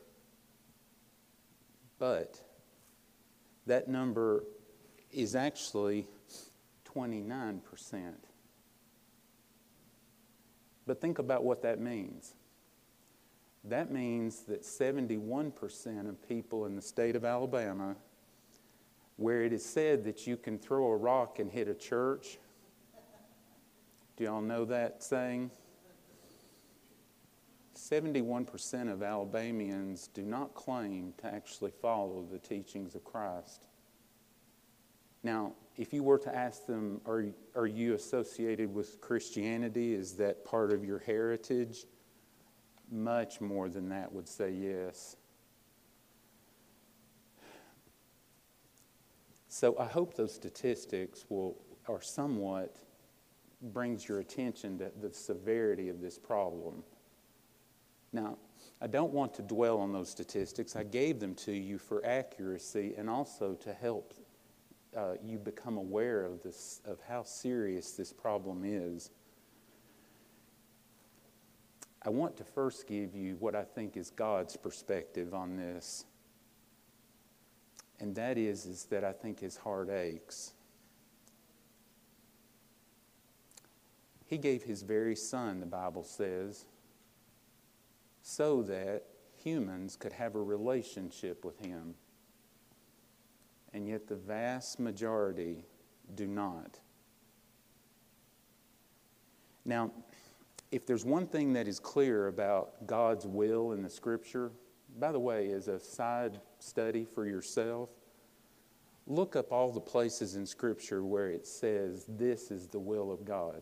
but 2.03 2.41
that 3.65 3.87
number 3.87 4.43
is 5.09 5.35
actually 5.35 6.05
29%. 6.83 7.61
But 10.85 10.99
think 10.99 11.19
about 11.19 11.45
what 11.45 11.61
that 11.61 11.79
means. 11.79 12.33
That 13.65 13.91
means 13.91 14.41
that 14.43 14.63
71% 14.63 16.09
of 16.09 16.27
people 16.27 16.65
in 16.65 16.75
the 16.75 16.81
state 16.81 17.15
of 17.15 17.23
Alabama, 17.23 17.95
where 19.15 19.43
it 19.43 19.53
is 19.53 19.63
said 19.63 20.03
that 20.03 20.27
you 20.27 20.35
can 20.35 20.59
throw 20.59 20.87
a 20.87 20.97
rock 20.97 21.39
and 21.39 21.49
hit 21.49 21.67
a 21.67 21.73
church, 21.73 22.39
do 24.17 24.25
y'all 24.25 24.41
know 24.41 24.65
that 24.65 25.01
saying? 25.01 25.49
71% 27.75 28.91
of 28.91 29.01
Alabamians 29.01 30.07
do 30.07 30.21
not 30.21 30.53
claim 30.53 31.13
to 31.17 31.33
actually 31.33 31.71
follow 31.71 32.25
the 32.31 32.37
teachings 32.37 32.95
of 32.95 33.03
Christ. 33.03 33.67
Now, 35.23 35.53
if 35.77 35.93
you 35.93 36.03
were 36.03 36.19
to 36.19 36.35
ask 36.35 36.65
them, 36.67 37.01
are, 37.05 37.25
are 37.55 37.65
you 37.65 37.95
associated 37.95 38.73
with 38.73 39.01
Christianity? 39.01 39.93
Is 39.93 40.13
that 40.13 40.45
part 40.45 40.71
of 40.71 40.83
your 40.83 40.99
heritage? 40.99 41.85
Much 42.93 43.41
more 43.41 43.69
than 43.69 43.89
that 43.89 44.13
would 44.13 44.29
say 44.29 44.51
yes. 44.51 45.15
So 49.47 49.75
I 49.79 49.85
hope 49.85 50.13
those 50.13 50.31
statistics 50.31 51.25
will, 51.27 51.57
are 51.87 52.01
somewhat, 52.01 52.75
brings 53.63 54.07
your 54.07 54.19
attention 54.19 54.77
to 54.77 54.91
the 55.01 55.11
severity 55.11 55.89
of 55.89 56.01
this 56.01 56.19
problem. 56.19 56.83
Now, 58.11 58.37
I 58.79 58.85
don't 58.85 59.11
want 59.11 59.33
to 59.35 59.41
dwell 59.41 59.79
on 59.79 59.91
those 59.91 60.09
statistics. 60.09 60.75
I 60.75 60.83
gave 60.83 61.19
them 61.19 61.33
to 61.35 61.51
you 61.51 61.79
for 61.79 62.05
accuracy 62.05 62.93
and 62.95 63.09
also 63.09 63.55
to 63.55 63.73
help 63.73 64.13
uh, 64.95 65.13
you 65.23 65.39
become 65.39 65.77
aware 65.77 66.25
of 66.25 66.43
this, 66.43 66.79
of 66.85 66.99
how 67.07 67.23
serious 67.23 67.93
this 67.93 68.13
problem 68.13 68.61
is. 68.63 69.09
I 72.05 72.09
want 72.09 72.35
to 72.37 72.43
first 72.43 72.87
give 72.87 73.15
you 73.15 73.37
what 73.39 73.55
I 73.55 73.63
think 73.63 73.95
is 73.95 74.09
God's 74.09 74.57
perspective 74.57 75.33
on 75.33 75.55
this. 75.55 76.05
And 77.99 78.13
that 78.15 78.37
is, 78.37 78.65
is 78.65 78.85
that 78.85 79.03
I 79.03 79.13
think 79.13 79.39
his 79.39 79.55
heart 79.55 79.89
aches. 79.89 80.53
He 84.25 84.37
gave 84.37 84.63
his 84.63 84.81
very 84.81 85.15
son, 85.15 85.59
the 85.59 85.65
Bible 85.65 86.03
says, 86.03 86.65
so 88.23 88.63
that 88.63 89.03
humans 89.43 89.95
could 89.95 90.13
have 90.13 90.35
a 90.35 90.41
relationship 90.41 91.43
with 91.45 91.59
Him. 91.59 91.95
And 93.73 93.87
yet, 93.87 94.07
the 94.07 94.15
vast 94.15 94.79
majority 94.79 95.65
do 96.15 96.27
not. 96.27 96.79
Now, 99.65 99.91
if 100.73 100.85
there's 100.85 101.05
one 101.05 101.27
thing 101.27 101.53
that 101.53 101.67
is 101.67 101.79
clear 101.79 102.27
about 102.27 102.87
God's 102.87 103.25
will 103.25 103.73
in 103.73 103.81
the 103.81 103.89
Scripture, 103.89 104.51
by 104.99 105.11
the 105.11 105.19
way, 105.19 105.51
as 105.51 105.67
a 105.67 105.79
side 105.79 106.39
study 106.59 107.05
for 107.05 107.25
yourself, 107.25 107.89
look 109.07 109.35
up 109.35 109.51
all 109.51 109.71
the 109.71 109.79
places 109.79 110.35
in 110.35 110.45
Scripture 110.45 111.03
where 111.03 111.29
it 111.29 111.45
says, 111.45 112.05
This 112.07 112.51
is 112.51 112.67
the 112.67 112.79
will 112.79 113.11
of 113.11 113.23
God 113.23 113.61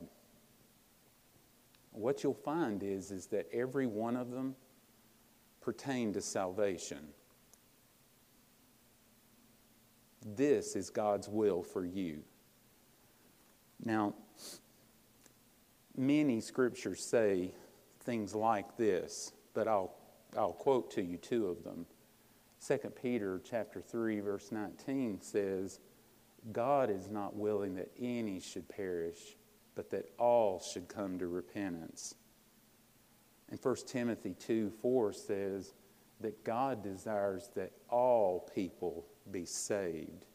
what 1.92 2.24
you'll 2.24 2.34
find 2.34 2.84
is, 2.84 3.12
is 3.12 3.28
that 3.28 3.48
every 3.54 3.88
one 3.88 4.16
of 4.16 4.32
them 4.32 4.56
pertain 5.60 6.14
to 6.14 6.22
salvation. 6.22 7.08
This 10.26 10.76
is 10.76 10.90
God's 10.90 11.28
will 11.28 11.64
for 11.64 11.86
you. 11.86 12.24
Now, 13.84 14.14
many 15.98 16.42
scriptures 16.42 17.04
say 17.04 17.52
things 18.02 18.34
like 18.34 18.78
this, 18.78 19.34
but 19.54 19.68
I'll, 19.68 19.94
I'll 20.38 20.54
quote 20.54 20.92
to 20.92 21.02
you 21.02 21.18
two 21.18 21.48
of 21.48 21.64
them. 21.64 21.86
2 22.66 22.78
Peter 23.02 23.42
chapter 23.44 23.82
3 23.82 24.20
verse 24.20 24.52
19 24.52 25.22
says, 25.22 25.80
God 26.52 26.90
is 26.90 27.08
not 27.10 27.36
willing 27.36 27.76
that 27.76 27.92
any 28.00 28.40
should 28.40 28.68
perish, 28.68 29.38
but 29.76 29.90
that 29.92 30.10
all 30.18 30.60
should 30.60 30.88
come 30.88 31.20
to 31.20 31.28
repentance. 31.28 32.16
And 33.50 33.60
1 33.62 33.76
Timothy 33.88 34.36
2 34.40 34.72
4 34.82 35.14
says 35.14 35.74
that 36.22 36.44
God 36.44 36.84
desires 36.84 37.50
that 37.56 37.72
all 37.90 38.50
people 38.56 39.06
be 39.32 39.46
saved. 39.46 40.26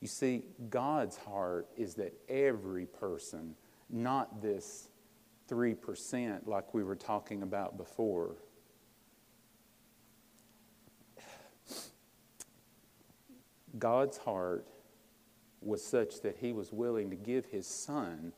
You 0.00 0.08
see, 0.08 0.44
God's 0.68 1.16
heart 1.16 1.68
is 1.76 1.94
that 1.94 2.12
every 2.28 2.86
person, 2.86 3.54
not 3.90 4.42
this 4.42 4.88
3% 5.48 6.46
like 6.46 6.74
we 6.74 6.84
were 6.84 6.96
talking 6.96 7.42
about 7.42 7.76
before. 7.76 8.36
God's 13.78 14.16
heart 14.18 14.66
was 15.60 15.84
such 15.84 16.20
that 16.22 16.36
he 16.38 16.52
was 16.52 16.72
willing 16.72 17.10
to 17.10 17.16
give 17.16 17.46
his 17.46 17.66
son 17.66 18.32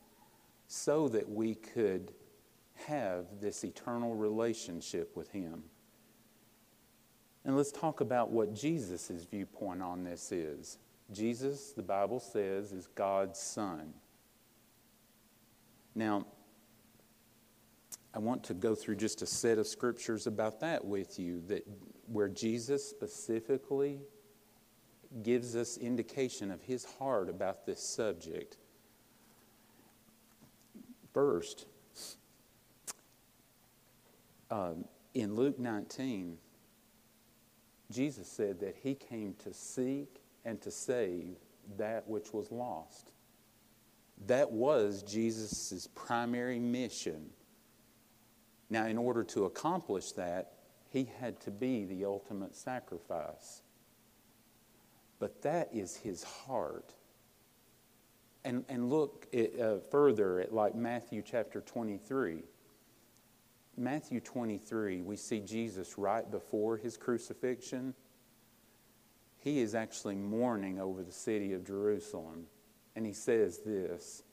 so 0.67 1.07
that 1.09 1.29
we 1.29 1.55
could 1.55 2.13
have 2.87 3.25
this 3.41 3.63
eternal 3.63 4.15
relationship 4.15 5.15
with 5.15 5.31
him. 5.31 5.63
And 7.45 7.55
let's 7.55 7.71
talk 7.71 8.01
about 8.01 8.31
what 8.31 8.53
Jesus' 8.53 9.25
viewpoint 9.29 9.81
on 9.81 10.03
this 10.03 10.31
is. 10.31 10.77
Jesus, 11.11 11.71
the 11.71 11.81
Bible 11.81 12.19
says, 12.19 12.71
is 12.71 12.87
God's 12.87 13.39
Son. 13.39 13.93
Now, 15.95 16.25
I 18.13 18.19
want 18.19 18.43
to 18.45 18.53
go 18.53 18.75
through 18.75 18.95
just 18.95 19.21
a 19.21 19.25
set 19.25 19.57
of 19.57 19.67
scriptures 19.67 20.27
about 20.27 20.59
that 20.61 20.83
with 20.83 21.19
you 21.19 21.41
that 21.47 21.67
where 22.07 22.27
Jesus 22.27 22.87
specifically 22.87 23.99
gives 25.23 25.55
us 25.55 25.77
indication 25.77 26.51
of 26.51 26.61
his 26.61 26.85
heart 26.85 27.29
about 27.29 27.65
this 27.65 27.81
subject. 27.81 28.57
First, 31.13 31.65
um, 34.51 34.85
in 35.13 35.35
Luke 35.35 35.59
19, 35.59 36.37
Jesus 37.91 38.27
said 38.27 38.59
that 38.59 38.77
he 38.83 38.93
came 38.93 39.33
to 39.43 39.53
seek 39.53 40.21
and 40.49 40.59
to 40.61 40.71
save 40.71 41.37
that 41.77 42.07
which 42.07 42.33
was 42.33 42.51
lost. 42.51 43.11
That 44.25 44.51
was 44.51 45.03
Jesus' 45.03 45.87
primary 45.93 46.57
mission. 46.59 47.29
Now, 48.71 48.87
in 48.87 48.97
order 48.97 49.23
to 49.25 49.45
accomplish 49.45 50.11
that, 50.13 50.53
he 50.89 51.07
had 51.19 51.39
to 51.41 51.51
be 51.51 51.85
the 51.85 52.03
ultimate 52.05 52.55
sacrifice. 52.55 53.61
But 55.19 55.43
that 55.43 55.69
is 55.71 55.95
his 55.95 56.23
heart. 56.23 56.95
And, 58.43 58.65
and 58.69 58.89
look 58.89 59.27
at, 59.31 59.59
uh, 59.59 59.77
further 59.91 60.39
at 60.39 60.51
like 60.51 60.73
Matthew 60.73 61.21
chapter 61.23 61.61
23. 61.61 62.39
Matthew 63.77 64.19
23, 64.19 65.03
we 65.03 65.15
see 65.15 65.41
Jesus 65.41 65.97
right 65.99 66.29
before 66.29 66.77
his 66.77 66.97
crucifixion. 66.97 67.93
He 69.39 69.59
is 69.59 69.73
actually 69.73 70.15
mourning 70.15 70.79
over 70.79 71.01
the 71.01 71.11
city 71.11 71.53
of 71.53 71.65
Jerusalem. 71.65 72.45
And 72.95 73.05
he 73.05 73.13
says 73.13 73.59
this 73.59 74.23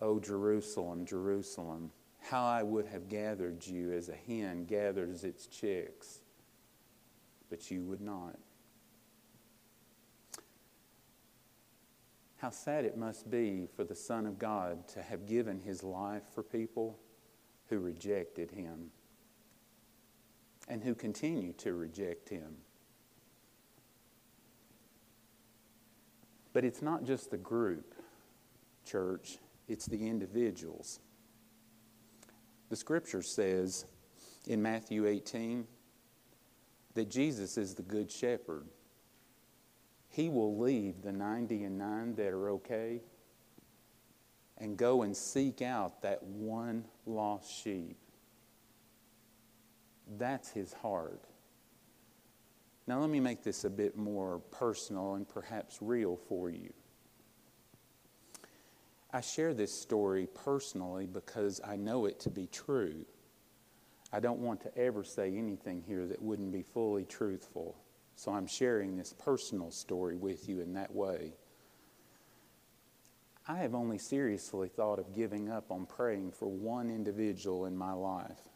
O 0.00 0.20
Jerusalem, 0.20 1.06
Jerusalem, 1.06 1.90
how 2.20 2.44
I 2.44 2.62
would 2.62 2.86
have 2.86 3.08
gathered 3.08 3.66
you 3.66 3.92
as 3.92 4.08
a 4.08 4.14
hen 4.14 4.64
gathers 4.64 5.24
its 5.24 5.46
chicks, 5.46 6.20
but 7.50 7.70
you 7.70 7.82
would 7.84 8.00
not. 8.00 8.38
How 12.38 12.50
sad 12.50 12.84
it 12.84 12.98
must 12.98 13.30
be 13.30 13.68
for 13.74 13.84
the 13.84 13.94
Son 13.94 14.26
of 14.26 14.38
God 14.38 14.86
to 14.88 15.02
have 15.02 15.26
given 15.26 15.60
his 15.60 15.82
life 15.82 16.24
for 16.34 16.42
people 16.42 16.98
who 17.68 17.78
rejected 17.78 18.50
him 18.50 18.90
and 20.68 20.82
who 20.82 20.94
continue 20.94 21.52
to 21.54 21.72
reject 21.72 22.28
him. 22.28 22.56
But 26.54 26.64
it's 26.64 26.80
not 26.80 27.04
just 27.04 27.30
the 27.30 27.36
group, 27.36 27.94
church, 28.86 29.38
it's 29.68 29.84
the 29.84 30.08
individuals. 30.08 31.00
The 32.70 32.76
scripture 32.76 33.22
says 33.22 33.84
in 34.46 34.62
Matthew 34.62 35.06
18 35.06 35.66
that 36.94 37.10
Jesus 37.10 37.58
is 37.58 37.74
the 37.74 37.82
good 37.82 38.10
shepherd. 38.10 38.66
He 40.08 40.28
will 40.28 40.56
leave 40.56 41.02
the 41.02 41.12
90 41.12 41.64
and 41.64 41.76
9 41.76 42.14
that 42.14 42.28
are 42.28 42.50
okay 42.50 43.02
and 44.58 44.76
go 44.76 45.02
and 45.02 45.16
seek 45.16 45.60
out 45.60 46.02
that 46.02 46.22
one 46.22 46.84
lost 47.04 47.52
sheep. 47.62 47.98
That's 50.16 50.50
his 50.50 50.72
heart. 50.72 51.24
Now, 52.86 53.00
let 53.00 53.08
me 53.08 53.20
make 53.20 53.42
this 53.42 53.64
a 53.64 53.70
bit 53.70 53.96
more 53.96 54.40
personal 54.50 55.14
and 55.14 55.28
perhaps 55.28 55.78
real 55.80 56.16
for 56.28 56.50
you. 56.50 56.72
I 59.10 59.20
share 59.20 59.54
this 59.54 59.72
story 59.72 60.26
personally 60.44 61.06
because 61.06 61.60
I 61.64 61.76
know 61.76 62.06
it 62.06 62.20
to 62.20 62.30
be 62.30 62.46
true. 62.46 63.06
I 64.12 64.20
don't 64.20 64.40
want 64.40 64.60
to 64.62 64.76
ever 64.76 65.02
say 65.02 65.34
anything 65.36 65.82
here 65.86 66.06
that 66.06 66.20
wouldn't 66.20 66.52
be 66.52 66.62
fully 66.62 67.04
truthful. 67.04 67.76
So 68.16 68.32
I'm 68.32 68.46
sharing 68.46 68.96
this 68.96 69.12
personal 69.12 69.70
story 69.70 70.16
with 70.16 70.48
you 70.48 70.60
in 70.60 70.74
that 70.74 70.94
way. 70.94 71.32
I 73.46 73.58
have 73.58 73.74
only 73.74 73.98
seriously 73.98 74.68
thought 74.68 74.98
of 74.98 75.14
giving 75.14 75.50
up 75.50 75.70
on 75.70 75.86
praying 75.86 76.32
for 76.32 76.46
one 76.46 76.90
individual 76.90 77.66
in 77.66 77.76
my 77.76 77.92
life. 77.92 78.48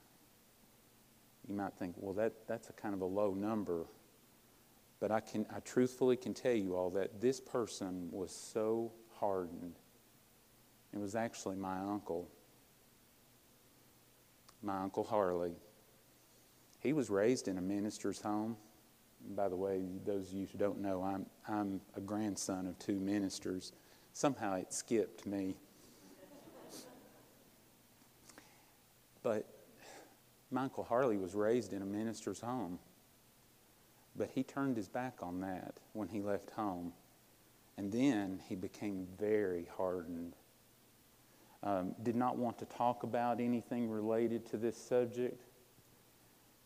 You 1.46 1.54
might 1.54 1.74
think, 1.74 1.94
well, 1.98 2.14
that, 2.14 2.32
that's 2.46 2.68
a 2.68 2.72
kind 2.72 2.94
of 2.94 3.00
a 3.00 3.06
low 3.06 3.32
number. 3.32 3.84
But 5.00 5.12
I, 5.12 5.20
can, 5.20 5.46
I 5.54 5.60
truthfully 5.60 6.16
can 6.16 6.34
tell 6.34 6.54
you 6.54 6.74
all 6.74 6.90
that 6.90 7.20
this 7.20 7.40
person 7.40 8.08
was 8.10 8.32
so 8.32 8.92
hardened. 9.20 9.78
It 10.92 10.98
was 10.98 11.14
actually 11.14 11.56
my 11.56 11.78
uncle, 11.78 12.28
my 14.62 14.78
Uncle 14.82 15.04
Harley. 15.04 15.52
He 16.80 16.92
was 16.92 17.10
raised 17.10 17.46
in 17.46 17.58
a 17.58 17.62
minister's 17.62 18.20
home. 18.20 18.56
by 19.30 19.48
the 19.48 19.56
way, 19.56 19.82
those 20.04 20.28
of 20.28 20.34
you 20.34 20.46
who 20.50 20.58
don't 20.58 20.80
know, 20.80 21.02
I'm, 21.02 21.26
I'm 21.46 21.80
a 21.94 22.00
grandson 22.00 22.66
of 22.66 22.78
two 22.78 22.98
ministers. 22.98 23.72
Somehow 24.12 24.54
it 24.54 24.72
skipped 24.72 25.26
me. 25.26 25.56
but 29.22 29.46
my 30.50 30.62
Uncle 30.62 30.84
Harley 30.84 31.18
was 31.18 31.34
raised 31.34 31.72
in 31.72 31.82
a 31.82 31.86
minister's 31.86 32.40
home. 32.40 32.78
But 34.18 34.30
he 34.34 34.42
turned 34.42 34.76
his 34.76 34.88
back 34.88 35.18
on 35.22 35.40
that 35.40 35.78
when 35.92 36.08
he 36.08 36.20
left 36.20 36.50
home. 36.50 36.92
And 37.76 37.92
then 37.92 38.40
he 38.48 38.56
became 38.56 39.06
very 39.18 39.68
hardened. 39.76 40.34
Um, 41.62 41.94
did 42.02 42.16
not 42.16 42.36
want 42.36 42.58
to 42.58 42.64
talk 42.66 43.04
about 43.04 43.40
anything 43.40 43.88
related 43.88 44.44
to 44.50 44.56
this 44.56 44.76
subject 44.76 45.44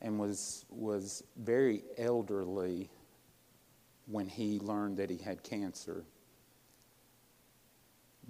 and 0.00 0.18
was, 0.18 0.64
was 0.70 1.22
very 1.36 1.84
elderly 1.98 2.90
when 4.06 4.26
he 4.26 4.58
learned 4.58 4.96
that 4.96 5.10
he 5.10 5.18
had 5.18 5.42
cancer. 5.42 6.04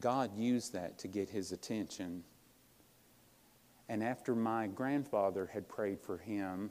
God 0.01 0.37
used 0.37 0.73
that 0.73 0.99
to 0.99 1.09
get 1.09 1.29
his 1.29 1.53
attention. 1.53 2.25
And 3.89 4.03
after 4.03 4.35
my 4.35 4.67
grandfather 4.67 5.49
had 5.53 5.69
prayed 5.69 6.01
for 6.01 6.19
him, 6.19 6.71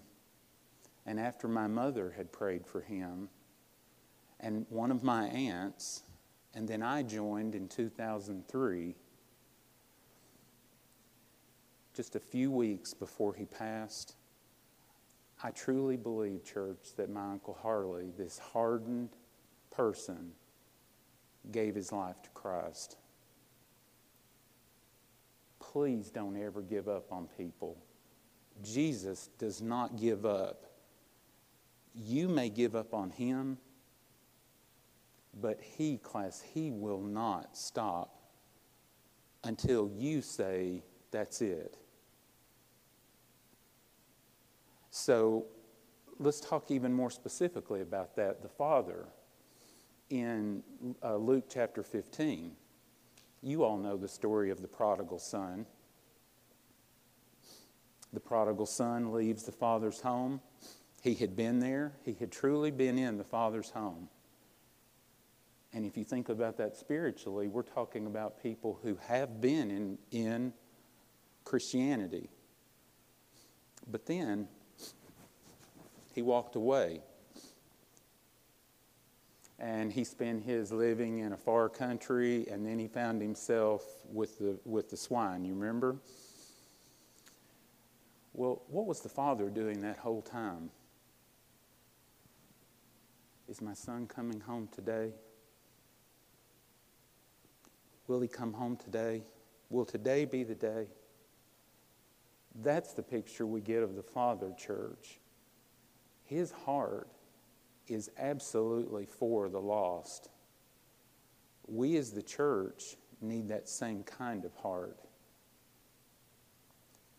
and 1.06 1.20
after 1.20 1.48
my 1.48 1.68
mother 1.68 2.14
had 2.16 2.32
prayed 2.32 2.66
for 2.66 2.82
him, 2.82 3.30
and 4.40 4.66
one 4.70 4.92
of 4.92 5.04
my 5.04 5.28
aunts, 5.28 6.04
and 6.54 6.68
then 6.68 6.82
I 6.82 7.04
joined 7.04 7.56
in 7.56 7.68
2003, 7.68 8.96
just 11.94 12.16
a 12.16 12.20
few 12.20 12.52
weeks 12.52 12.94
before 12.94 13.34
he 13.34 13.46
passed, 13.46 14.16
I 15.44 15.52
truly 15.52 15.98
believe, 15.98 16.44
church, 16.44 16.96
that 16.98 17.10
my 17.10 17.32
Uncle 17.32 17.58
Harley, 17.62 18.12
this 18.18 18.38
hardened 18.38 19.10
person, 19.72 20.32
gave 21.52 21.74
his 21.74 21.92
life 21.92 22.22
to 22.24 22.30
Christ. 22.32 22.98
Please 25.60 26.10
don't 26.12 26.38
ever 26.40 26.62
give 26.62 26.88
up 26.88 27.12
on 27.12 27.28
people. 27.38 27.78
Jesus 28.64 29.30
does 29.40 29.62
not 29.62 30.00
give 30.00 30.26
up. 30.26 30.71
You 31.96 32.28
may 32.28 32.50
give 32.50 32.76
up 32.76 32.94
on 32.94 33.10
him, 33.10 33.58
but 35.40 35.60
he, 35.62 35.98
class, 35.98 36.42
he 36.54 36.72
will 36.72 37.02
not 37.02 37.58
stop 37.58 38.22
until 39.44 39.92
you 39.96 40.22
say, 40.22 40.84
that's 41.12 41.42
it. 41.42 41.78
So 44.92 45.46
let's 46.20 46.40
talk 46.40 46.70
even 46.70 46.94
more 46.94 47.10
specifically 47.10 47.82
about 47.82 48.16
that. 48.16 48.42
The 48.42 48.50
Father 48.50 49.08
in 50.12 50.62
uh, 51.04 51.16
Luke 51.16 51.46
chapter 51.50 51.84
15. 51.84 52.52
You 53.42 53.64
all 53.64 53.78
know 53.78 53.98
the 53.98 54.08
story 54.08 54.52
of 54.52 54.62
the 54.62 54.68
prodigal 54.68 55.18
son. 55.18 55.66
The 58.14 58.20
prodigal 58.20 58.66
son 58.66 59.14
leaves 59.14 59.44
the 59.44 59.52
father's 59.52 60.02
home. 60.02 60.42
He 61.02 61.16
had 61.16 61.36
been 61.36 61.60
there, 61.60 61.94
he 62.06 62.14
had 62.14 62.32
truly 62.32 62.70
been 62.70 62.98
in 62.98 63.18
the 63.18 63.24
father's 63.24 63.72
home. 63.72 64.08
And 65.74 65.86
if 65.86 65.98
you 65.98 66.04
think 66.04 66.30
about 66.30 66.58
that 66.58 66.76
spiritually, 66.76 67.48
we're 67.48 67.64
talking 67.64 68.06
about 68.06 68.42
people 68.42 68.80
who 68.84 68.98
have 69.08 69.42
been 69.42 69.72
in, 69.72 69.98
in 70.12 70.54
Christianity. 71.44 72.30
But 73.90 74.06
then 74.06 74.48
he 76.14 76.22
walked 76.22 76.56
away. 76.56 77.02
And 79.58 79.92
he 79.92 80.04
spent 80.04 80.44
his 80.44 80.72
living 80.72 81.20
in 81.20 81.34
a 81.34 81.38
far 81.38 81.70
country, 81.70 82.48
and 82.50 82.66
then 82.66 82.78
he 82.78 82.88
found 82.88 83.22
himself 83.22 83.84
with 84.12 84.38
the, 84.40 84.60
with 84.66 84.90
the 84.90 84.98
swine. 84.98 85.46
You 85.46 85.54
remember? 85.54 85.98
Well, 88.34 88.62
what 88.68 88.86
was 88.86 89.02
the 89.02 89.10
father 89.10 89.50
doing 89.50 89.82
that 89.82 89.98
whole 89.98 90.22
time? 90.22 90.70
Is 93.52 93.62
my 93.62 93.74
son 93.74 94.08
coming 94.08 94.40
home 94.40 94.70
today? 94.72 95.12
Will 98.08 98.22
he 98.22 98.30
come 98.30 98.54
home 98.54 98.78
today? 98.78 99.24
Will 99.70 99.84
today 99.84 100.24
be 100.24 100.46
the 100.46 100.56
day? 100.56 100.88
That's 102.64 102.94
the 102.94 103.04
picture 103.04 103.46
we 103.46 103.60
get 103.60 103.84
of 103.84 103.98
the 103.98 104.04
Father, 104.04 104.54
church. 104.58 105.20
His 106.24 106.52
heart 106.52 107.10
is 107.90 108.10
absolutely 108.18 109.06
for 109.06 109.50
the 109.50 109.60
lost. 109.60 110.30
We 111.68 111.98
as 111.98 112.12
the 112.12 112.24
church 112.24 112.96
need 113.20 113.50
that 113.50 113.68
same 113.68 114.04
kind 114.04 114.46
of 114.46 114.56
heart. 114.56 114.98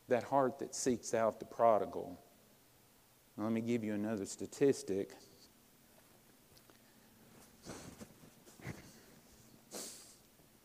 That 0.08 0.22
heart 0.22 0.60
that 0.60 0.74
seeks 0.74 1.12
out 1.12 1.40
the 1.40 1.44
prodigal. 1.44 2.18
Now, 3.36 3.44
let 3.44 3.52
me 3.52 3.60
give 3.60 3.84
you 3.84 3.92
another 3.92 4.24
statistic. 4.24 5.10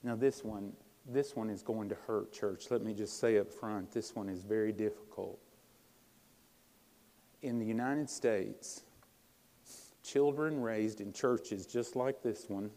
Now, 0.03 0.15
this 0.15 0.43
one, 0.43 0.73
this 1.05 1.35
one 1.35 1.49
is 1.49 1.61
going 1.61 1.89
to 1.89 1.95
hurt, 2.07 2.31
church. 2.31 2.65
Let 2.69 2.83
me 2.83 2.93
just 2.93 3.19
say 3.19 3.37
up 3.37 3.51
front 3.51 3.91
this 3.91 4.15
one 4.15 4.29
is 4.29 4.43
very 4.43 4.71
difficult. 4.71 5.39
In 7.41 7.59
the 7.59 7.65
United 7.65 8.09
States, 8.09 8.83
children 10.03 10.61
raised 10.61 11.01
in 11.01 11.13
churches 11.13 11.65
just 11.65 11.95
like 11.95 12.21
this 12.21 12.45
one, 12.47 12.71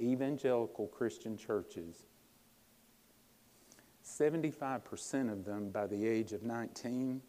evangelical 0.00 0.86
Christian 0.88 1.36
churches, 1.36 2.06
75% 4.04 5.32
of 5.32 5.44
them 5.44 5.70
by 5.70 5.86
the 5.86 6.06
age 6.06 6.32
of 6.32 6.42
19 6.44 7.20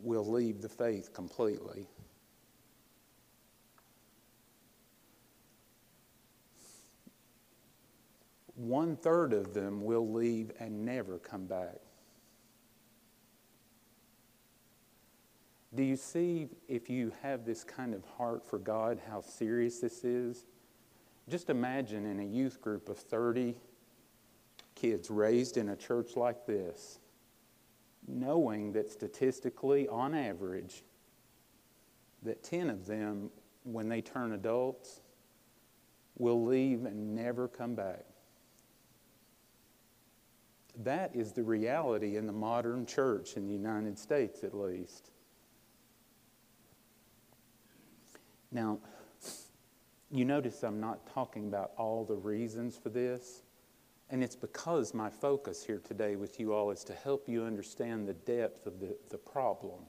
will 0.00 0.26
leave 0.26 0.60
the 0.60 0.68
faith 0.68 1.12
completely. 1.12 1.88
One 8.58 8.96
third 8.96 9.32
of 9.32 9.54
them 9.54 9.84
will 9.84 10.12
leave 10.12 10.50
and 10.58 10.84
never 10.84 11.18
come 11.18 11.46
back. 11.46 11.76
Do 15.72 15.84
you 15.84 15.94
see, 15.94 16.48
if 16.66 16.90
you 16.90 17.12
have 17.22 17.44
this 17.44 17.62
kind 17.62 17.94
of 17.94 18.04
heart 18.16 18.44
for 18.44 18.58
God, 18.58 19.00
how 19.08 19.20
serious 19.20 19.78
this 19.78 20.02
is? 20.02 20.44
Just 21.28 21.50
imagine 21.50 22.04
in 22.04 22.18
a 22.18 22.24
youth 22.24 22.60
group 22.60 22.88
of 22.88 22.98
30 22.98 23.54
kids 24.74 25.08
raised 25.08 25.56
in 25.56 25.68
a 25.68 25.76
church 25.76 26.16
like 26.16 26.44
this, 26.44 26.98
knowing 28.08 28.72
that 28.72 28.90
statistically, 28.90 29.86
on 29.86 30.16
average, 30.16 30.82
that 32.24 32.42
10 32.42 32.70
of 32.70 32.86
them, 32.86 33.30
when 33.62 33.88
they 33.88 34.00
turn 34.00 34.32
adults, 34.32 35.00
will 36.16 36.44
leave 36.44 36.86
and 36.86 37.14
never 37.14 37.46
come 37.46 37.76
back. 37.76 38.04
That 40.84 41.14
is 41.14 41.32
the 41.32 41.42
reality 41.42 42.16
in 42.16 42.26
the 42.26 42.32
modern 42.32 42.86
church 42.86 43.36
in 43.36 43.46
the 43.46 43.52
United 43.52 43.98
States, 43.98 44.44
at 44.44 44.54
least. 44.54 45.10
Now, 48.52 48.78
you 50.10 50.24
notice 50.24 50.62
I'm 50.62 50.80
not 50.80 51.06
talking 51.12 51.48
about 51.48 51.72
all 51.76 52.04
the 52.04 52.16
reasons 52.16 52.78
for 52.78 52.90
this, 52.90 53.42
and 54.08 54.22
it's 54.22 54.36
because 54.36 54.94
my 54.94 55.10
focus 55.10 55.64
here 55.64 55.82
today 55.84 56.16
with 56.16 56.40
you 56.40 56.54
all 56.54 56.70
is 56.70 56.84
to 56.84 56.94
help 56.94 57.28
you 57.28 57.42
understand 57.42 58.08
the 58.08 58.14
depth 58.14 58.66
of 58.66 58.80
the, 58.80 58.96
the 59.10 59.18
problem. 59.18 59.80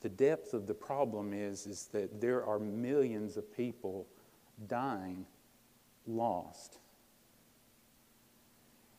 The 0.00 0.10
depth 0.10 0.52
of 0.52 0.66
the 0.66 0.74
problem 0.74 1.32
is, 1.32 1.66
is 1.66 1.86
that 1.92 2.20
there 2.20 2.44
are 2.44 2.58
millions 2.58 3.38
of 3.38 3.50
people 3.56 4.06
dying 4.66 5.24
lost. 6.06 6.80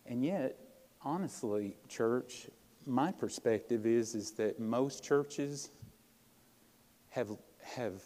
And 0.05 0.23
yet, 0.23 0.57
honestly, 1.01 1.77
church, 1.87 2.47
my 2.85 3.11
perspective 3.11 3.85
is, 3.85 4.15
is 4.15 4.31
that 4.31 4.59
most 4.59 5.03
churches 5.03 5.71
have, 7.09 7.29
have, 7.63 8.03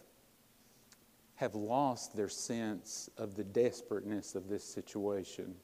have 1.35 1.55
lost 1.55 2.15
their 2.15 2.29
sense 2.29 3.09
of 3.17 3.35
the 3.35 3.43
desperateness 3.43 4.35
of 4.35 4.47
this 4.47 4.63
situation. 4.63 5.55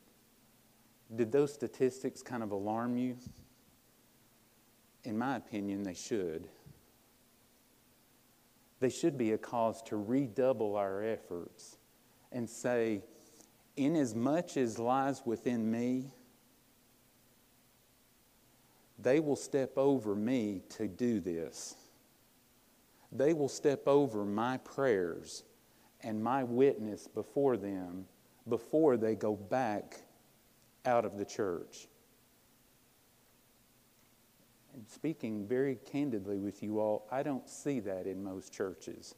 Did 1.16 1.32
those 1.32 1.54
statistics 1.54 2.22
kind 2.22 2.44
of 2.44 2.52
alarm 2.52 2.98
you? 2.98 3.18
In 5.04 5.18
my 5.18 5.36
opinion, 5.36 5.84
they 5.84 5.94
should. 5.94 6.48
They 8.80 8.90
should 8.90 9.18
be 9.18 9.32
a 9.32 9.38
cause 9.38 9.82
to 9.84 9.96
redouble 9.96 10.76
our 10.76 11.04
efforts 11.04 11.78
and 12.32 12.50
say, 12.50 13.02
Inasmuch 13.78 14.58
as 14.58 14.80
lies 14.80 15.22
within 15.26 15.70
me, 15.70 16.12
they 19.00 19.20
will 19.20 19.36
step 19.36 19.78
over 19.78 20.16
me 20.16 20.62
to 20.70 20.88
do 20.88 21.20
this. 21.20 21.76
They 23.12 23.34
will 23.34 23.50
step 23.50 23.88
over 23.88 24.26
my 24.26 24.58
prayers 24.58 25.44
and 26.02 26.24
my 26.24 26.44
witness 26.44 27.08
before 27.08 27.58
them 27.58 28.06
before 28.48 28.98
they 28.98 29.16
go 29.16 29.36
back 29.36 30.00
out 30.86 31.06
of 31.06 31.18
the 31.18 31.26
church. 31.26 31.88
And 34.74 34.88
speaking 34.88 35.48
very 35.48 35.76
candidly 35.76 36.38
with 36.38 36.62
you 36.62 36.80
all, 36.80 37.08
I 37.12 37.24
don't 37.24 37.50
see 37.50 37.80
that 37.82 38.06
in 38.08 38.24
most 38.24 38.54
churches. 38.54 39.16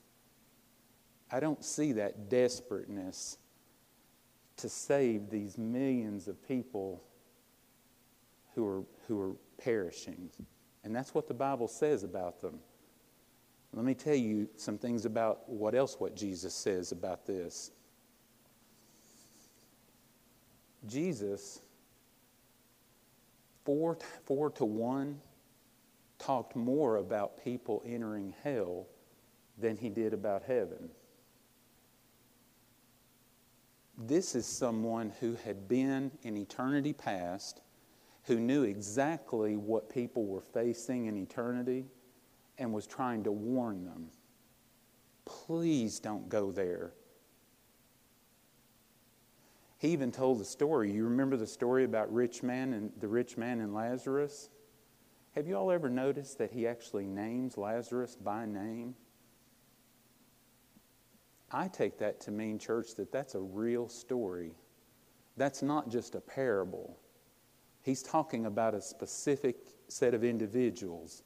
I 1.32 1.40
don't 1.40 1.64
see 1.64 1.94
that 1.94 2.30
desperateness 2.30 3.38
to 4.58 4.70
save 4.70 5.30
these 5.30 5.58
millions 5.58 6.28
of 6.28 6.48
people 6.48 7.04
who 8.56 8.66
are, 8.66 8.84
who 9.08 9.22
are 9.22 9.36
perishing. 9.58 10.30
And 10.84 10.96
that's 10.96 11.14
what 11.14 11.28
the 11.28 11.34
Bible 11.34 11.68
says 11.68 12.04
about 12.04 12.42
them. 12.42 12.60
Let 13.74 13.86
me 13.86 13.94
tell 13.94 14.16
you 14.16 14.48
some 14.56 14.78
things 14.78 15.06
about 15.06 15.50
what 15.50 15.76
else 15.76 16.00
what 16.00 16.16
Jesus 16.16 16.54
says 16.54 16.92
about 16.92 17.26
this. 17.26 17.72
Jesus, 20.88 21.62
four, 23.66 23.98
four 24.26 24.50
to 24.52 24.66
one, 24.66 25.20
talked 26.18 26.56
more 26.56 26.98
about 26.98 27.44
people 27.44 27.84
entering 27.86 28.34
hell 28.44 28.88
than 29.58 29.76
he 29.76 29.90
did 29.90 30.14
about 30.14 30.44
heaven. 30.44 30.90
This 33.98 34.36
is 34.36 34.46
someone 34.46 35.12
who 35.20 35.36
had 35.44 35.68
been 35.68 36.12
in 36.22 36.38
eternity 36.38 36.94
past 36.94 37.62
who 38.28 38.42
knew 38.42 38.64
exactly 38.64 39.56
what 39.56 39.90
people 39.90 40.26
were 40.26 40.42
facing 40.42 41.06
in 41.06 41.16
eternity 41.16 41.86
and 42.58 42.74
was 42.74 42.86
trying 42.86 43.24
to 43.24 43.32
warn 43.32 43.86
them. 43.86 44.08
Please 45.24 46.00
don't 46.02 46.28
go 46.28 46.52
there. 46.52 46.92
He 49.78 49.90
even 49.90 50.12
told 50.12 50.40
the 50.40 50.46
story. 50.46 50.92
You 50.92 51.06
remember 51.06 51.38
the 51.38 51.48
story 51.48 51.86
about 51.86 52.12
rich 52.14 52.44
man 52.44 52.74
and 52.74 52.92
the 53.00 53.08
rich 53.08 53.38
man 53.38 53.62
and 53.62 53.74
Lazarus? 53.74 54.50
Have 55.36 55.48
you 55.48 55.56
all 55.56 55.72
ever 55.72 55.90
noticed 55.90 56.38
that 56.40 56.52
he 56.52 56.68
actually 56.68 57.06
names 57.06 57.58
Lazarus 57.58 58.18
by 58.18 58.46
name? 58.46 58.96
I 61.50 61.70
take 61.70 61.98
that 62.00 62.20
to 62.22 62.32
mean, 62.32 62.60
church, 62.60 62.96
that 62.96 63.10
that's 63.12 63.36
a 63.36 63.40
real 63.40 63.88
story. 63.88 64.52
That's 65.38 65.62
not 65.62 65.90
just 65.90 66.16
a 66.16 66.20
parable. 66.20 66.98
He's 67.88 68.04
talking 68.04 68.48
about 68.48 68.74
a 68.74 68.82
specific 68.82 69.56
set 69.88 70.14
of 70.14 70.22
individuals. 70.22 71.24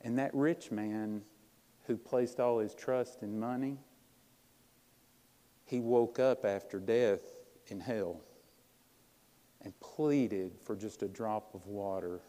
And 0.00 0.18
that 0.18 0.34
rich 0.34 0.70
man 0.70 1.20
who 1.86 1.98
placed 1.98 2.40
all 2.40 2.60
his 2.60 2.74
trust 2.74 3.22
in 3.22 3.38
money, 3.38 3.76
he 5.66 5.80
woke 5.80 6.18
up 6.18 6.46
after 6.46 6.80
death 6.80 7.20
in 7.66 7.78
hell 7.78 8.22
and 9.60 9.78
pleaded 9.80 10.52
for 10.64 10.76
just 10.76 11.02
a 11.02 11.08
drop 11.08 11.54
of 11.54 11.66
water. 11.66 12.22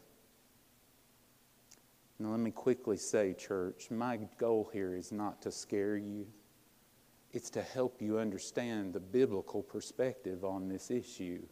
Now, 2.18 2.28
let 2.28 2.40
me 2.40 2.50
quickly 2.50 2.98
say, 2.98 3.32
church, 3.32 3.90
my 3.90 4.18
goal 4.36 4.68
here 4.74 4.94
is 4.94 5.10
not 5.10 5.40
to 5.40 5.50
scare 5.50 5.96
you. 5.96 6.26
It's 7.32 7.48
to 7.48 7.62
help 7.62 8.02
you 8.02 8.18
understand 8.18 8.92
the 8.92 9.00
biblical 9.00 9.62
perspective 9.62 10.44
on 10.44 10.68
this 10.68 10.90
issue 10.90 11.46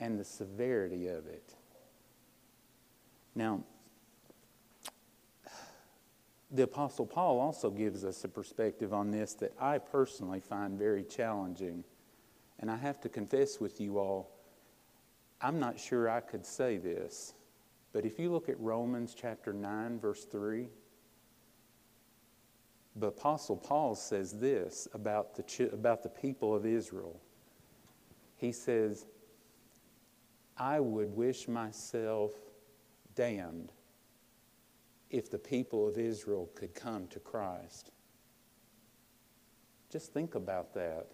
and 0.00 0.18
the 0.18 0.24
severity 0.24 1.06
of 1.06 1.26
it. 1.26 1.54
Now, 3.34 3.62
the 6.50 6.64
Apostle 6.64 7.06
Paul 7.06 7.38
also 7.38 7.70
gives 7.70 8.04
us 8.04 8.24
a 8.24 8.28
perspective 8.28 8.92
on 8.92 9.10
this 9.10 9.34
that 9.34 9.52
I 9.60 9.78
personally 9.78 10.40
find 10.40 10.78
very 10.78 11.04
challenging. 11.04 11.84
And 12.58 12.70
I 12.70 12.76
have 12.76 13.00
to 13.02 13.08
confess 13.08 13.60
with 13.60 13.80
you 13.80 13.98
all, 13.98 14.30
I'm 15.40 15.60
not 15.60 15.78
sure 15.78 16.08
I 16.10 16.20
could 16.20 16.44
say 16.44 16.76
this, 16.76 17.34
but 17.92 18.04
if 18.04 18.18
you 18.18 18.30
look 18.30 18.48
at 18.48 18.58
Romans 18.58 19.14
chapter 19.18 19.52
9, 19.52 20.00
verse 20.00 20.24
3, 20.24 20.68
the 22.96 23.06
Apostle 23.06 23.56
Paul 23.56 23.94
says 23.94 24.32
this 24.32 24.88
about 24.92 25.36
the, 25.36 25.70
about 25.72 26.02
the 26.02 26.08
people 26.08 26.54
of 26.54 26.66
Israel. 26.66 27.20
He 28.36 28.52
says, 28.52 29.06
I 30.60 30.78
would 30.78 31.16
wish 31.16 31.48
myself 31.48 32.32
damned 33.14 33.72
if 35.08 35.30
the 35.30 35.38
people 35.38 35.88
of 35.88 35.96
Israel 35.96 36.50
could 36.54 36.74
come 36.74 37.06
to 37.08 37.18
Christ. 37.18 37.92
Just 39.90 40.12
think 40.12 40.34
about 40.34 40.74
that. 40.74 41.06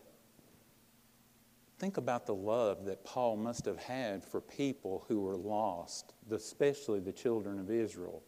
Think 1.78 1.96
about 1.96 2.26
the 2.26 2.34
love 2.34 2.86
that 2.86 3.04
Paul 3.04 3.36
must 3.36 3.64
have 3.66 3.78
had 3.78 4.24
for 4.24 4.40
people 4.40 5.04
who 5.06 5.20
were 5.20 5.36
lost, 5.36 6.14
especially 6.28 6.98
the 6.98 7.12
children 7.12 7.60
of 7.60 7.70
Israel. 7.70 8.24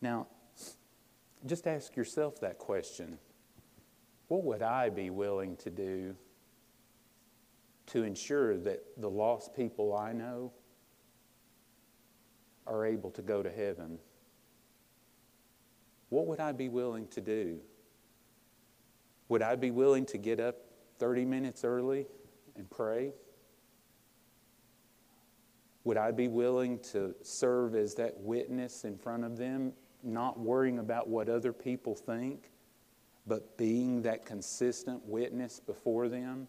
Now, 0.00 0.28
just 1.44 1.66
ask 1.66 1.96
yourself 1.96 2.40
that 2.40 2.56
question 2.56 3.18
What 4.28 4.42
would 4.44 4.62
I 4.62 4.88
be 4.88 5.10
willing 5.10 5.56
to 5.56 5.70
do 5.70 6.16
to 7.88 8.02
ensure 8.04 8.56
that 8.58 8.82
the 8.96 9.08
lost 9.08 9.54
people 9.54 9.94
I 9.96 10.12
know 10.12 10.52
are 12.66 12.84
able 12.86 13.10
to 13.12 13.22
go 13.22 13.42
to 13.42 13.50
heaven, 13.50 13.98
what 16.10 16.26
would 16.26 16.40
I 16.40 16.52
be 16.52 16.68
willing 16.68 17.08
to 17.08 17.20
do? 17.20 17.60
Would 19.28 19.42
I 19.42 19.56
be 19.56 19.70
willing 19.70 20.06
to 20.06 20.18
get 20.18 20.40
up 20.40 20.56
30 20.98 21.24
minutes 21.24 21.64
early 21.64 22.06
and 22.56 22.68
pray? 22.70 23.12
Would 25.84 25.96
I 25.96 26.10
be 26.10 26.28
willing 26.28 26.78
to 26.92 27.14
serve 27.22 27.74
as 27.74 27.94
that 27.94 28.18
witness 28.18 28.84
in 28.84 28.96
front 28.96 29.24
of 29.24 29.36
them, 29.36 29.72
not 30.02 30.38
worrying 30.38 30.78
about 30.78 31.08
what 31.08 31.28
other 31.28 31.52
people 31.52 31.94
think, 31.94 32.50
but 33.26 33.56
being 33.56 34.02
that 34.02 34.26
consistent 34.26 35.04
witness 35.06 35.60
before 35.60 36.08
them? 36.08 36.48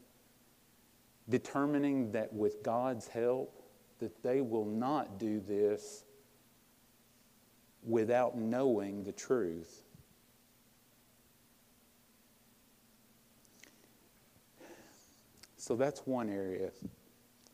Determining 1.30 2.12
that 2.12 2.34
with 2.34 2.63
God's 2.63 3.08
help, 3.08 3.63
that 4.00 4.24
they 4.24 4.42
will 4.42 4.65
not 4.65 5.20
do 5.20 5.39
this 5.39 6.04
without 7.84 8.38
knowing 8.38 9.04
the 9.04 9.12
truth. 9.12 9.84
So 15.58 15.76
that's 15.76 16.00
one 16.08 16.30
area. 16.30 16.72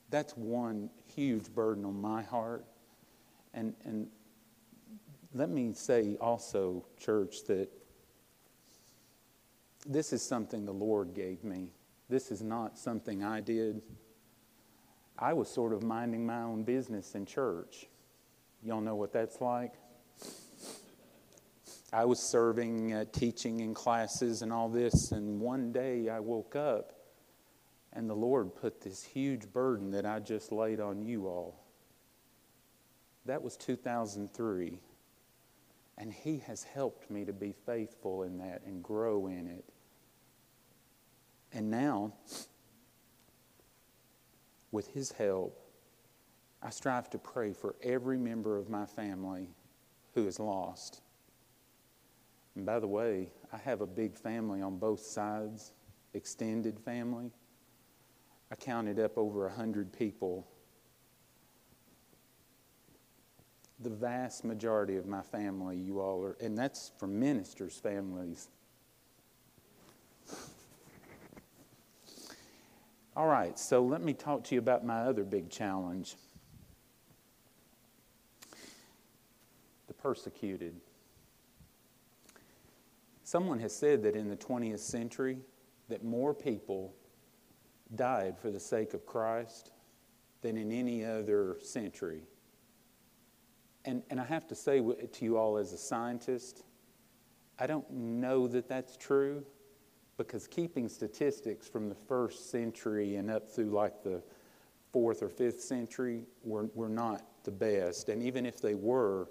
That's 0.10 0.38
one 0.38 0.90
huge 1.14 1.54
burden 1.54 1.84
on 1.84 2.00
my 2.00 2.22
heart. 2.22 2.66
And, 3.54 3.74
and 3.84 4.08
let 5.34 5.50
me 5.50 5.74
say 5.74 6.16
also, 6.22 6.86
church, 6.98 7.44
that 7.48 7.68
this 9.86 10.14
is 10.14 10.22
something 10.22 10.66
the 10.66 10.74
Lord 10.74 11.14
gave 11.14 11.44
me. 11.44 11.74
This 12.10 12.32
is 12.32 12.42
not 12.42 12.78
something 12.78 13.24
I 13.24 13.42
did. 13.42 13.82
I 15.18 15.34
was 15.34 15.50
sort 15.50 15.74
of 15.74 15.82
minding 15.84 16.26
my 16.26 16.42
own 16.42 16.64
business 16.64 17.16
in 17.16 17.26
church. 17.26 17.88
Y'all 18.64 18.82
know 18.82 18.96
what 18.96 19.14
that's 19.14 19.42
like? 19.42 19.74
I 21.94 22.06
was 22.06 22.20
serving, 22.20 22.94
uh, 22.94 23.06
teaching 23.12 23.62
in 23.62 23.74
classes 23.74 24.42
and 24.42 24.52
all 24.52 24.68
this, 24.68 25.12
and 25.12 25.40
one 25.40 25.72
day 25.72 26.10
I 26.10 26.20
woke 26.20 26.56
up 26.56 26.96
and 27.96 28.10
the 28.10 28.16
Lord 28.16 28.54
put 28.54 28.82
this 28.82 29.02
huge 29.02 29.52
burden 29.52 29.92
that 29.92 30.06
I 30.06 30.20
just 30.20 30.52
laid 30.52 30.82
on 30.82 31.02
you 31.02 31.28
all. 31.28 31.64
That 33.26 33.42
was 33.42 33.56
2003. 33.56 34.80
And 35.98 36.14
He 36.14 36.40
has 36.40 36.64
helped 36.64 37.10
me 37.10 37.24
to 37.24 37.32
be 37.32 37.54
faithful 37.66 38.24
in 38.24 38.38
that 38.40 38.64
and 38.66 38.84
grow 38.84 39.28
in 39.28 39.48
it. 39.48 39.64
And 41.56 41.72
now, 41.72 42.12
with 44.72 44.88
His 44.88 45.14
help, 45.14 45.58
I 46.62 46.70
strive 46.70 47.10
to 47.12 47.18
pray 47.18 47.54
for 47.54 47.76
every 47.82 48.18
member 48.18 48.58
of 48.58 48.70
my 48.70 48.86
family 48.86 49.48
who 50.14 50.28
is 50.28 50.38
lost. 50.38 51.02
And 52.56 52.66
by 52.66 52.80
the 52.80 52.88
way, 52.88 53.30
I 53.54 53.58
have 53.58 53.80
a 53.80 53.88
big 53.88 54.18
family 54.18 54.62
on 54.62 54.78
both 54.80 55.00
sides, 55.00 55.72
extended 56.14 56.78
family. 56.78 57.32
I 58.52 58.56
counted 58.56 59.00
up 59.00 59.18
over 59.18 59.48
100 59.48 59.94
people. 59.94 60.46
The 63.80 63.90
vast 63.90 64.44
majority 64.44 64.98
of 64.98 65.06
my 65.06 65.22
family, 65.22 65.78
you 65.78 66.02
all 66.02 66.22
are, 66.24 66.38
and 66.42 66.58
that's 66.58 66.92
from 66.98 67.18
ministers' 67.18 67.78
families. 67.78 68.50
All 73.18 73.28
right, 73.28 73.58
so 73.58 73.82
let 73.82 74.02
me 74.02 74.14
talk 74.14 74.44
to 74.46 74.56
you 74.56 74.60
about 74.60 74.86
my 74.86 75.04
other 75.04 75.24
big 75.24 75.50
challenge 75.50 76.16
the 79.88 79.94
persecuted. 79.94 80.76
Someone 83.24 83.60
has 83.60 83.74
said 83.74 84.04
that 84.04 84.16
in 84.16 84.28
the 84.28 84.36
20th 84.36 84.80
century 84.80 85.38
that 85.88 86.04
more 86.04 86.34
people 86.34 86.94
died 87.94 88.38
for 88.38 88.52
the 88.52 88.60
sake 88.60 88.94
of 88.94 89.06
Christ 89.06 89.72
than 90.42 90.58
in 90.58 90.72
any 90.72 91.06
other 91.06 91.58
century. 91.62 92.24
And, 93.86 94.04
and 94.10 94.20
I 94.20 94.26
have 94.26 94.46
to 94.48 94.56
say 94.56 94.80
to 94.82 95.26
you 95.26 95.38
all 95.38 95.58
as 95.58 95.72
a 95.72 95.78
scientist, 95.78 96.64
I 97.60 97.68
don't 97.68 97.90
know 97.92 98.48
that 98.48 98.68
that's 98.68 98.98
true 98.98 99.46
because 100.18 100.48
keeping 100.48 100.88
statistics 100.88 101.68
from 101.68 101.90
the 101.90 101.96
first 101.96 102.50
century 102.50 103.16
and 103.16 103.30
up 103.30 103.50
through 103.50 103.72
like 103.72 104.04
the 104.04 104.22
fourth 104.92 105.22
or 105.22 105.30
fifth 105.30 105.62
century 105.62 106.24
were, 106.44 106.70
were 106.74 106.90
not 106.90 107.26
the 107.44 107.52
best. 107.52 108.10
And 108.10 108.24
even 108.24 108.46
if 108.46 108.62
they 108.62 108.76
were, 108.76 109.28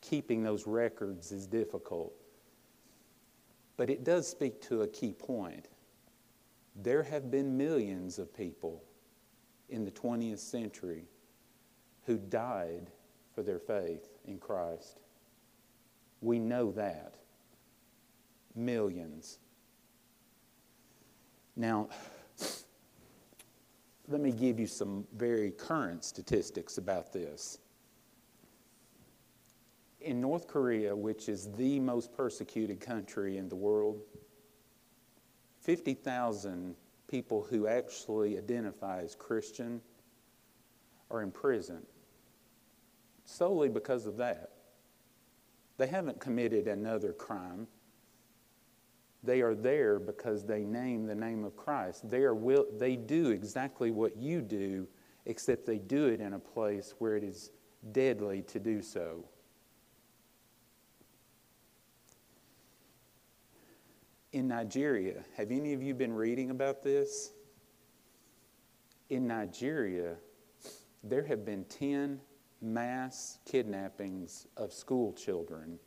keeping 0.00 0.42
those 0.42 0.66
records 0.66 1.30
is 1.30 1.46
difficult. 1.46 2.12
But 3.76 3.90
it 3.90 4.04
does 4.04 4.26
speak 4.26 4.62
to 4.62 4.82
a 4.82 4.88
key 4.88 5.12
point 5.12 5.68
there 6.76 7.02
have 7.02 7.30
been 7.30 7.56
millions 7.56 8.18
of 8.18 8.34
people 8.34 8.82
in 9.68 9.84
the 9.84 9.90
20th 9.90 10.40
century 10.40 11.04
who 12.06 12.18
died 12.18 12.90
for 13.34 13.42
their 13.42 13.58
faith 13.58 14.08
in 14.26 14.38
Christ. 14.38 14.98
We 16.20 16.38
know 16.38 16.72
that. 16.72 17.14
Millions. 18.54 19.38
Now, 21.56 21.88
let 24.08 24.20
me 24.20 24.32
give 24.32 24.58
you 24.58 24.66
some 24.66 25.06
very 25.16 25.50
current 25.50 26.04
statistics 26.04 26.78
about 26.78 27.12
this. 27.12 27.58
In 30.00 30.20
North 30.20 30.46
Korea, 30.46 30.94
which 30.94 31.28
is 31.28 31.50
the 31.52 31.80
most 31.80 32.12
persecuted 32.12 32.80
country 32.80 33.38
in 33.38 33.48
the 33.48 33.56
world, 33.56 34.00
50,000 35.60 36.76
people 37.08 37.46
who 37.48 37.66
actually 37.66 38.36
identify 38.36 39.00
as 39.00 39.14
Christian 39.14 39.80
are 41.10 41.22
in 41.22 41.30
prison 41.30 41.86
solely 43.24 43.68
because 43.68 44.06
of 44.06 44.16
that. 44.18 44.50
They 45.76 45.86
haven't 45.86 46.20
committed 46.20 46.68
another 46.68 47.12
crime. 47.12 47.66
They 49.24 49.40
are 49.40 49.54
there 49.54 49.98
because 49.98 50.44
they 50.44 50.64
name 50.64 51.06
the 51.06 51.14
name 51.14 51.44
of 51.44 51.56
Christ. 51.56 52.08
They, 52.08 52.22
are 52.22 52.34
will, 52.34 52.66
they 52.78 52.94
do 52.94 53.30
exactly 53.30 53.90
what 53.90 54.16
you 54.16 54.42
do, 54.42 54.86
except 55.26 55.66
they 55.66 55.78
do 55.78 56.06
it 56.06 56.20
in 56.20 56.34
a 56.34 56.38
place 56.38 56.94
where 56.98 57.16
it 57.16 57.24
is 57.24 57.50
deadly 57.92 58.42
to 58.42 58.58
do 58.60 58.82
so. 58.82 59.24
in 64.34 64.48
Nigeria, 64.48 65.22
have 65.36 65.52
any 65.52 65.72
of 65.74 65.82
you 65.82 65.94
been 65.94 66.12
reading 66.12 66.50
about 66.50 66.82
this? 66.82 67.30
In 69.08 69.28
Nigeria, 69.28 70.16
there 71.04 71.22
have 71.24 71.44
been 71.44 71.64
10 71.66 72.20
mass 72.60 73.38
kidnappings 73.44 74.48
of 74.56 74.72
school 74.72 75.12
children 75.12 75.78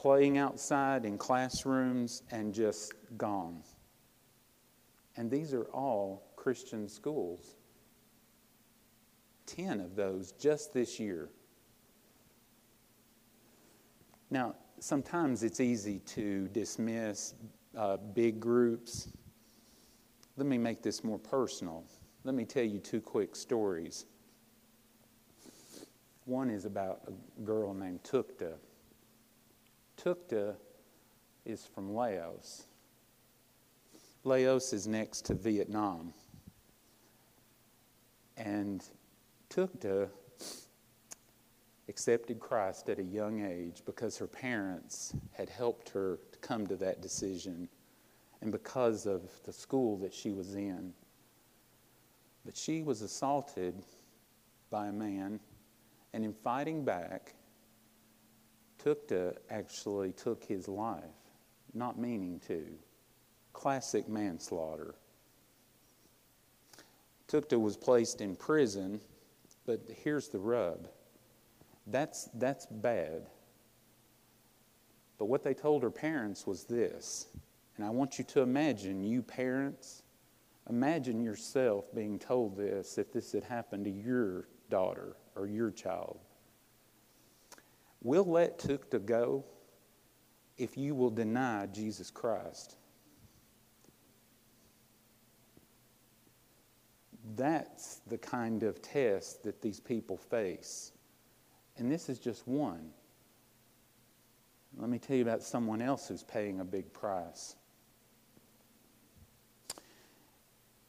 playing 0.00 0.38
outside 0.38 1.04
in 1.04 1.18
classrooms 1.18 2.22
and 2.30 2.54
just 2.54 2.94
gone. 3.18 3.62
And 5.18 5.30
these 5.30 5.52
are 5.52 5.64
all 5.74 6.32
Christian 6.36 6.88
schools. 6.88 7.56
10 9.44 9.78
of 9.78 9.96
those 9.96 10.32
just 10.32 10.72
this 10.72 10.98
year. 10.98 11.28
Now, 14.30 14.54
sometimes 14.78 15.42
it's 15.42 15.60
easy 15.60 15.98
to 15.98 16.48
dismiss 16.48 17.34
uh, 17.76 17.98
big 17.98 18.40
groups. 18.40 19.10
Let 20.38 20.46
me 20.46 20.56
make 20.56 20.82
this 20.82 21.04
more 21.04 21.18
personal. 21.18 21.84
Let 22.24 22.34
me 22.34 22.46
tell 22.46 22.64
you 22.64 22.78
two 22.78 23.02
quick 23.02 23.36
stories. 23.36 24.06
One 26.24 26.48
is 26.48 26.64
about 26.64 27.02
a 27.06 27.42
girl 27.42 27.74
named 27.74 28.02
Tukta. 28.02 28.54
Tukta 30.02 30.54
is 31.44 31.66
from 31.66 31.94
Laos. 31.94 32.64
Laos 34.24 34.72
is 34.72 34.86
next 34.86 35.26
to 35.26 35.34
Vietnam. 35.34 36.14
And 38.38 38.82
Tukta 39.50 40.08
accepted 41.88 42.40
Christ 42.40 42.88
at 42.88 42.98
a 42.98 43.02
young 43.02 43.44
age 43.44 43.82
because 43.84 44.16
her 44.16 44.26
parents 44.26 45.14
had 45.32 45.50
helped 45.50 45.90
her 45.90 46.18
to 46.32 46.38
come 46.38 46.66
to 46.68 46.76
that 46.76 47.02
decision 47.02 47.68
and 48.40 48.50
because 48.50 49.06
of 49.06 49.22
the 49.44 49.52
school 49.52 49.98
that 49.98 50.14
she 50.14 50.30
was 50.30 50.54
in. 50.54 50.94
But 52.46 52.56
she 52.56 52.82
was 52.82 53.02
assaulted 53.02 53.74
by 54.70 54.86
a 54.86 54.92
man, 54.92 55.40
and 56.14 56.24
in 56.24 56.32
fighting 56.32 56.86
back, 56.86 57.34
Tukta 58.84 59.36
actually 59.50 60.12
took 60.12 60.44
his 60.44 60.68
life, 60.68 61.02
not 61.74 61.98
meaning 61.98 62.40
to. 62.48 62.66
Classic 63.52 64.08
manslaughter. 64.08 64.94
Tukta 67.28 67.60
was 67.60 67.76
placed 67.76 68.20
in 68.20 68.34
prison, 68.36 69.00
but 69.66 69.80
here's 70.02 70.28
the 70.28 70.38
rub 70.38 70.88
that's, 71.86 72.28
that's 72.34 72.66
bad. 72.66 73.26
But 75.18 75.26
what 75.26 75.42
they 75.42 75.54
told 75.54 75.82
her 75.82 75.90
parents 75.90 76.46
was 76.46 76.64
this, 76.64 77.26
and 77.76 77.84
I 77.84 77.90
want 77.90 78.18
you 78.18 78.24
to 78.26 78.40
imagine, 78.40 79.02
you 79.02 79.22
parents, 79.22 80.02
imagine 80.68 81.22
yourself 81.22 81.92
being 81.94 82.18
told 82.18 82.56
this 82.56 82.96
if 82.96 83.12
this 83.12 83.32
had 83.32 83.44
happened 83.44 83.84
to 83.84 83.90
your 83.90 84.48
daughter 84.70 85.16
or 85.34 85.46
your 85.46 85.70
child. 85.70 86.18
We'll 88.02 88.24
let 88.24 88.58
Tukta 88.58 89.04
go 89.04 89.44
if 90.56 90.76
you 90.76 90.94
will 90.94 91.10
deny 91.10 91.66
Jesus 91.66 92.10
Christ. 92.10 92.76
That's 97.36 98.00
the 98.06 98.18
kind 98.18 98.62
of 98.62 98.80
test 98.82 99.42
that 99.44 99.60
these 99.60 99.80
people 99.80 100.16
face. 100.16 100.92
And 101.76 101.90
this 101.90 102.08
is 102.08 102.18
just 102.18 102.46
one. 102.46 102.90
Let 104.76 104.88
me 104.88 104.98
tell 104.98 105.16
you 105.16 105.22
about 105.22 105.42
someone 105.42 105.82
else 105.82 106.08
who's 106.08 106.22
paying 106.22 106.60
a 106.60 106.64
big 106.64 106.92
price. 106.92 107.56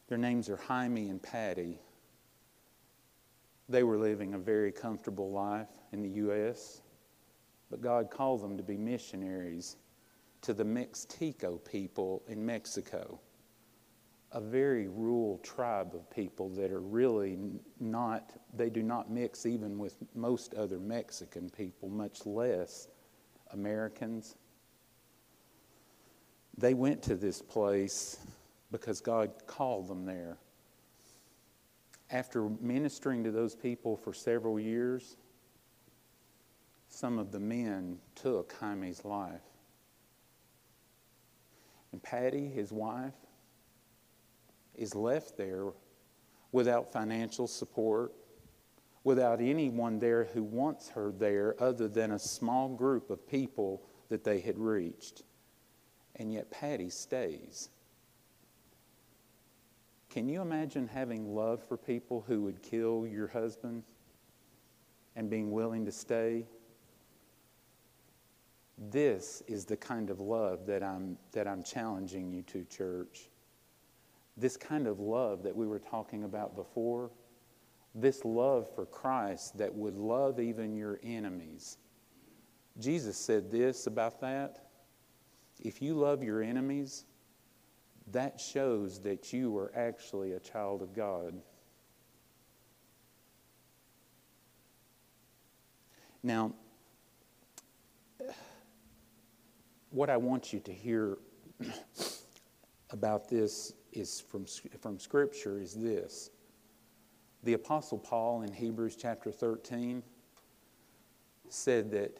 Their 0.08 0.18
names 0.18 0.50
are 0.50 0.58
Jaime 0.58 1.10
and 1.10 1.22
Patty. 1.22 1.80
They 3.70 3.84
were 3.84 3.98
living 3.98 4.34
a 4.34 4.38
very 4.38 4.72
comfortable 4.72 5.32
life 5.32 5.70
in 5.94 6.02
the 6.02 6.10
U.S., 6.10 6.82
but 7.72 7.82
God 7.82 8.12
called 8.12 8.44
them 8.44 8.58
to 8.58 8.64
be 8.64 8.78
missionaries 8.78 9.78
to 10.42 10.54
the 10.54 10.64
Mixteco 10.64 11.64
people 11.64 12.22
in 12.28 12.46
Mexico 12.46 13.20
a 14.34 14.40
very 14.40 14.88
rural 14.88 15.40
tribe 15.44 15.94
of 15.94 16.10
people 16.10 16.50
that 16.50 16.72
are 16.72 16.80
really 16.80 17.38
not, 17.80 18.32
they 18.54 18.70
do 18.70 18.82
not 18.82 19.12
mix 19.12 19.46
even 19.46 19.78
with 19.78 19.98
most 20.16 20.54
other 20.54 20.80
Mexican 20.80 21.50
people, 21.50 21.90
much 21.90 22.26
less 22.26 22.88
Americans. 23.52 24.36
They 26.58 26.74
went 26.74 27.02
to 27.04 27.16
this 27.16 27.42
place 27.42 28.20
because 28.72 29.02
God 29.02 29.32
called 29.48 29.90
them 29.90 30.06
there. 30.06 30.38
After 32.10 32.50
ministering 32.62 33.24
to 33.26 33.32
those 33.32 33.56
people 33.56 33.98
for 33.98 34.14
several 34.14 34.60
years, 34.60 35.18
some 36.92 37.18
of 37.18 37.32
the 37.32 37.40
men 37.40 37.98
took 38.16 38.54
Jaime's 38.60 39.06
life. 39.06 39.42
And 41.94 42.04
Patty, 42.04 42.50
his 42.50 42.72
wife, 42.72 43.16
is 44.76 44.94
left 44.94 45.38
there 45.38 45.68
without 46.52 46.92
financial 46.92 47.48
support, 47.48 48.12
without 49.06 49.40
anyone 49.40 50.00
there 50.00 50.26
who 50.26 50.44
wants 50.44 50.90
her 50.90 51.14
there 51.18 51.56
other 51.60 51.88
than 51.88 52.12
a 52.12 52.20
small 52.20 52.68
group 52.68 53.10
of 53.10 53.26
people 53.28 53.82
that 54.10 54.26
they 54.26 54.42
had 54.42 54.60
reached. 54.60 55.24
And 56.18 56.32
yet 56.32 56.52
Patty 56.52 56.90
stays. 56.90 57.70
Can 60.10 60.28
you 60.28 60.42
imagine 60.42 60.90
having 60.90 61.34
love 61.34 61.64
for 61.64 61.78
people 61.78 62.26
who 62.28 62.42
would 62.42 62.62
kill 62.62 63.08
your 63.08 63.28
husband 63.28 63.84
and 65.16 65.30
being 65.30 65.52
willing 65.52 65.86
to 65.86 65.92
stay? 65.92 66.46
This 68.90 69.44
is 69.48 69.66
the 69.66 69.78
kind 69.78 70.10
of 70.10 70.20
love 70.20 70.66
that 70.66 70.84
I'm, 70.84 71.18
that 71.34 71.48
I'm 71.48 71.62
challenging 71.64 72.32
you 72.32 72.42
to, 72.44 72.66
church 72.66 73.30
this 74.38 74.58
kind 74.58 74.88
of 74.88 75.00
love 75.00 75.44
that 75.44 75.56
we 75.56 75.68
were 75.68 75.80
talking 75.80 76.24
about 76.24 76.56
before, 76.56 77.12
this 77.94 78.24
love 78.24 78.74
for 78.74 78.86
Christ 78.86 79.58
that 79.58 79.74
would 79.74 79.98
love 79.98 80.40
even 80.40 80.76
your 80.76 81.00
enemies. 81.04 81.78
Jesus 82.80 83.18
said 83.18 83.52
this 83.52 83.88
about 83.88 84.22
that. 84.22 84.70
If 85.60 85.82
you 85.82 85.94
love 85.94 86.24
your 86.24 86.42
enemies, 86.42 87.06
that 88.12 88.40
shows 88.40 89.00
that 89.02 89.32
you 89.32 89.56
are 89.58 89.72
actually 89.76 90.34
a 90.34 90.40
child 90.40 90.82
of 90.82 90.94
God. 90.94 91.40
Now, 96.24 96.54
what 99.92 100.10
I 100.10 100.18
want 100.18 100.54
you 100.54 100.60
to 100.62 100.74
hear 100.74 101.18
about 102.90 103.30
this 103.30 103.74
is 103.92 104.22
from, 104.22 104.46
from 104.80 105.00
Scripture 105.00 105.60
is 105.60 105.74
this. 105.74 106.32
The 107.44 107.54
Apostle 107.54 107.98
Paul 107.98 108.44
in 108.44 108.52
Hebrews 108.52 108.96
chapter 108.96 109.32
13 109.32 110.02
said 111.50 111.92
that 111.92 112.18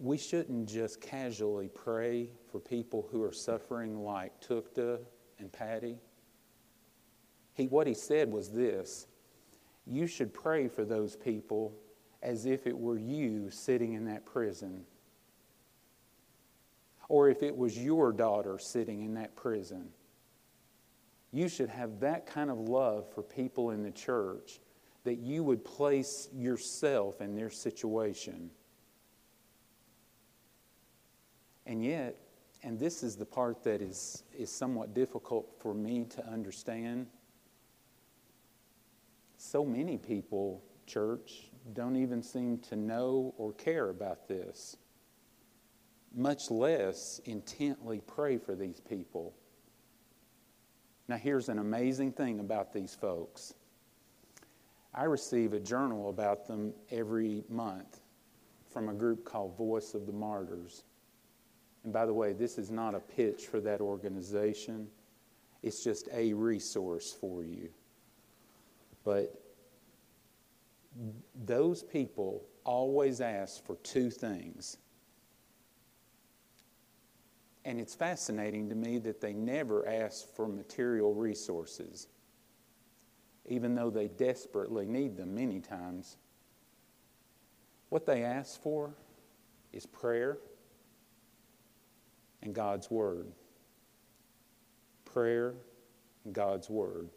we 0.00 0.16
shouldn't 0.16 0.68
just 0.68 1.00
casually 1.00 1.68
pray 1.68 2.30
for 2.50 2.58
people 2.58 3.06
who 3.10 3.22
are 3.22 3.32
suffering 3.32 4.02
like 4.02 4.32
Tukta 4.40 4.98
and 5.38 5.52
Patty. 5.52 5.98
He, 7.52 7.66
what 7.66 7.86
he 7.86 7.94
said 7.94 8.30
was 8.30 8.50
this 8.50 9.06
you 9.86 10.06
should 10.06 10.32
pray 10.32 10.66
for 10.66 10.84
those 10.84 11.14
people 11.14 11.74
as 12.22 12.46
if 12.46 12.66
it 12.66 12.76
were 12.76 12.98
you 12.98 13.50
sitting 13.50 13.92
in 13.92 14.06
that 14.06 14.24
prison 14.24 14.86
or 17.08 17.28
if 17.28 17.42
it 17.42 17.56
was 17.56 17.78
your 17.78 18.12
daughter 18.12 18.58
sitting 18.58 19.02
in 19.02 19.14
that 19.14 19.36
prison. 19.36 19.88
You 21.32 21.48
should 21.48 21.68
have 21.68 22.00
that 22.00 22.26
kind 22.26 22.50
of 22.50 22.58
love 22.58 23.12
for 23.12 23.22
people 23.22 23.70
in 23.70 23.82
the 23.82 23.90
church 23.90 24.60
that 25.04 25.18
you 25.18 25.42
would 25.42 25.64
place 25.64 26.28
yourself 26.32 27.20
in 27.20 27.34
their 27.34 27.50
situation. 27.50 28.50
And 31.66 31.84
yet, 31.84 32.16
and 32.62 32.78
this 32.78 33.02
is 33.02 33.16
the 33.16 33.26
part 33.26 33.62
that 33.64 33.82
is, 33.82 34.22
is 34.36 34.50
somewhat 34.50 34.94
difficult 34.94 35.54
for 35.60 35.74
me 35.74 36.04
to 36.10 36.26
understand. 36.26 37.06
So 39.36 39.64
many 39.64 39.98
people, 39.98 40.62
church, 40.86 41.50
don't 41.72 41.96
even 41.96 42.22
seem 42.22 42.58
to 42.58 42.76
know 42.76 43.34
or 43.36 43.52
care 43.52 43.90
about 43.90 44.28
this 44.28 44.76
much 46.14 46.50
less 46.50 47.20
intently 47.24 48.00
pray 48.06 48.38
for 48.38 48.54
these 48.54 48.80
people. 48.80 49.34
Now, 51.08 51.16
here's 51.16 51.48
an 51.48 51.58
amazing 51.58 52.12
thing 52.12 52.40
about 52.40 52.72
these 52.72 52.94
folks 52.94 53.54
I 54.94 55.04
receive 55.04 55.52
a 55.52 55.60
journal 55.60 56.08
about 56.08 56.46
them 56.46 56.72
every 56.90 57.42
month 57.48 58.00
from 58.70 58.88
a 58.88 58.94
group 58.94 59.24
called 59.24 59.56
Voice 59.56 59.94
of 59.94 60.06
the 60.06 60.12
Martyrs. 60.12 60.84
And 61.82 61.92
by 61.92 62.06
the 62.06 62.14
way, 62.14 62.32
this 62.32 62.58
is 62.58 62.70
not 62.70 62.94
a 62.94 63.00
pitch 63.00 63.46
for 63.46 63.60
that 63.60 63.80
organization, 63.80 64.88
it's 65.62 65.82
just 65.82 66.08
a 66.12 66.32
resource 66.32 67.16
for 67.20 67.42
you. 67.42 67.70
But 69.04 69.34
those 71.44 71.82
people 71.82 72.44
always 72.64 73.20
ask 73.20 73.64
for 73.64 73.76
two 73.76 74.10
things 74.10 74.78
and 77.64 77.80
it's 77.80 77.94
fascinating 77.94 78.68
to 78.68 78.74
me 78.74 78.98
that 78.98 79.20
they 79.20 79.32
never 79.32 79.88
ask 79.88 80.28
for 80.34 80.46
material 80.46 81.14
resources, 81.14 82.08
even 83.46 83.74
though 83.74 83.90
they 83.90 84.08
desperately 84.08 84.86
need 84.86 85.16
them 85.16 85.34
many 85.34 85.60
times. 85.60 86.16
What 87.88 88.06
they 88.06 88.22
ask 88.22 88.60
for 88.60 88.94
is 89.72 89.86
prayer 89.86 90.38
and 92.42 92.54
God's 92.54 92.90
Word. 92.90 93.28
Prayer 95.04 95.54
and 96.24 96.34
God's 96.34 96.68
Word. 96.68 97.08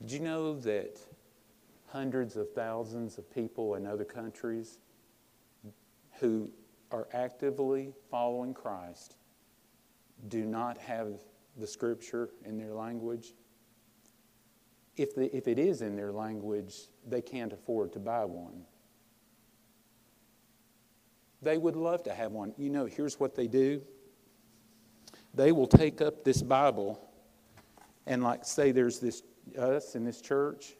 Did 0.00 0.12
you 0.12 0.20
know 0.20 0.58
that 0.60 0.98
hundreds 1.86 2.36
of 2.36 2.50
thousands 2.52 3.18
of 3.18 3.32
people 3.32 3.74
in 3.74 3.86
other 3.86 4.04
countries 4.04 4.78
who 6.18 6.50
are 6.94 7.08
actively 7.12 7.92
following 8.08 8.54
Christ 8.54 9.16
do 10.28 10.44
not 10.44 10.78
have 10.78 11.08
the 11.56 11.66
scripture 11.66 12.30
in 12.44 12.56
their 12.56 12.72
language. 12.72 13.34
If, 14.96 15.16
the, 15.16 15.34
if 15.36 15.48
it 15.48 15.58
is 15.58 15.82
in 15.82 15.96
their 15.96 16.12
language, 16.12 16.74
they 17.04 17.20
can't 17.20 17.52
afford 17.52 17.92
to 17.94 17.98
buy 17.98 18.24
one. 18.24 18.62
They 21.42 21.58
would 21.58 21.74
love 21.74 22.04
to 22.04 22.14
have 22.14 22.30
one. 22.30 22.54
You 22.56 22.70
know, 22.70 22.86
here's 22.86 23.18
what 23.18 23.34
they 23.34 23.48
do 23.48 23.82
they 25.34 25.50
will 25.50 25.66
take 25.66 26.00
up 26.00 26.22
this 26.22 26.42
Bible 26.42 27.10
and, 28.06 28.22
like, 28.22 28.44
say 28.44 28.70
there's 28.70 29.00
this, 29.00 29.24
us 29.58 29.96
in 29.96 30.04
this 30.04 30.20
church, 30.20 30.74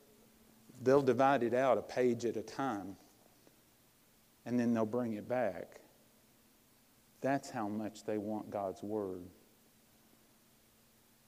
they'll 0.80 1.02
divide 1.02 1.42
it 1.42 1.54
out 1.54 1.76
a 1.76 1.82
page 1.82 2.24
at 2.24 2.36
a 2.36 2.42
time 2.42 2.94
and 4.46 4.60
then 4.60 4.72
they'll 4.72 4.86
bring 4.86 5.14
it 5.14 5.28
back 5.28 5.80
That's 7.24 7.48
how 7.48 7.68
much 7.68 8.04
they 8.04 8.18
want 8.18 8.50
God's 8.50 8.82
Word. 8.82 9.22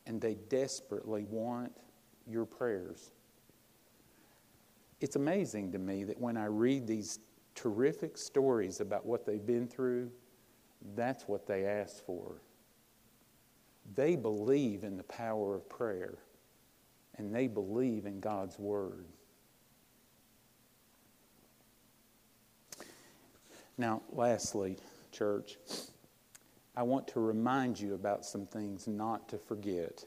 And 0.07 0.21
they 0.21 0.35
desperately 0.51 1.25
want 1.25 1.73
your 2.27 2.45
prayers. 2.45 3.13
It's 5.01 5.17
amazing 5.17 5.73
to 5.73 5.79
me 5.79 6.05
that 6.05 6.21
when 6.21 6.37
I 6.37 6.45
read 6.45 6.87
these 6.87 7.21
terrific 7.55 8.19
stories 8.19 8.81
about 8.81 9.07
what 9.07 9.25
they've 9.25 9.45
been 9.45 9.67
through, 9.67 10.11
that's 10.95 11.27
what 11.27 11.47
they 11.47 11.65
ask 11.65 12.05
for. 12.05 12.43
They 13.95 14.17
believe 14.17 14.85
in 14.85 14.99
the 14.99 15.05
power 15.05 15.55
of 15.55 15.67
prayer, 15.67 16.19
and 17.17 17.35
they 17.35 17.47
believe 17.47 18.05
in 18.05 18.21
God's 18.21 18.59
Word. 18.59 19.07
Now, 23.79 24.03
lastly, 24.13 24.77
church, 25.17 25.57
I 26.77 26.83
want 26.83 27.09
to 27.09 27.21
remind 27.21 27.81
you 27.81 27.95
about 27.95 28.25
some 28.25 28.47
things 28.47 28.87
not 28.87 29.29
to 29.31 29.39
forget. 29.39 30.05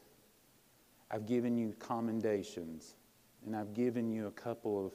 I've 1.10 1.26
given 1.26 1.58
you 1.58 1.74
commendations, 1.80 2.94
and 3.46 3.56
I've 3.56 3.74
given 3.74 4.12
you 4.12 4.28
a 4.28 4.32
couple 4.32 4.86
of 4.86 4.94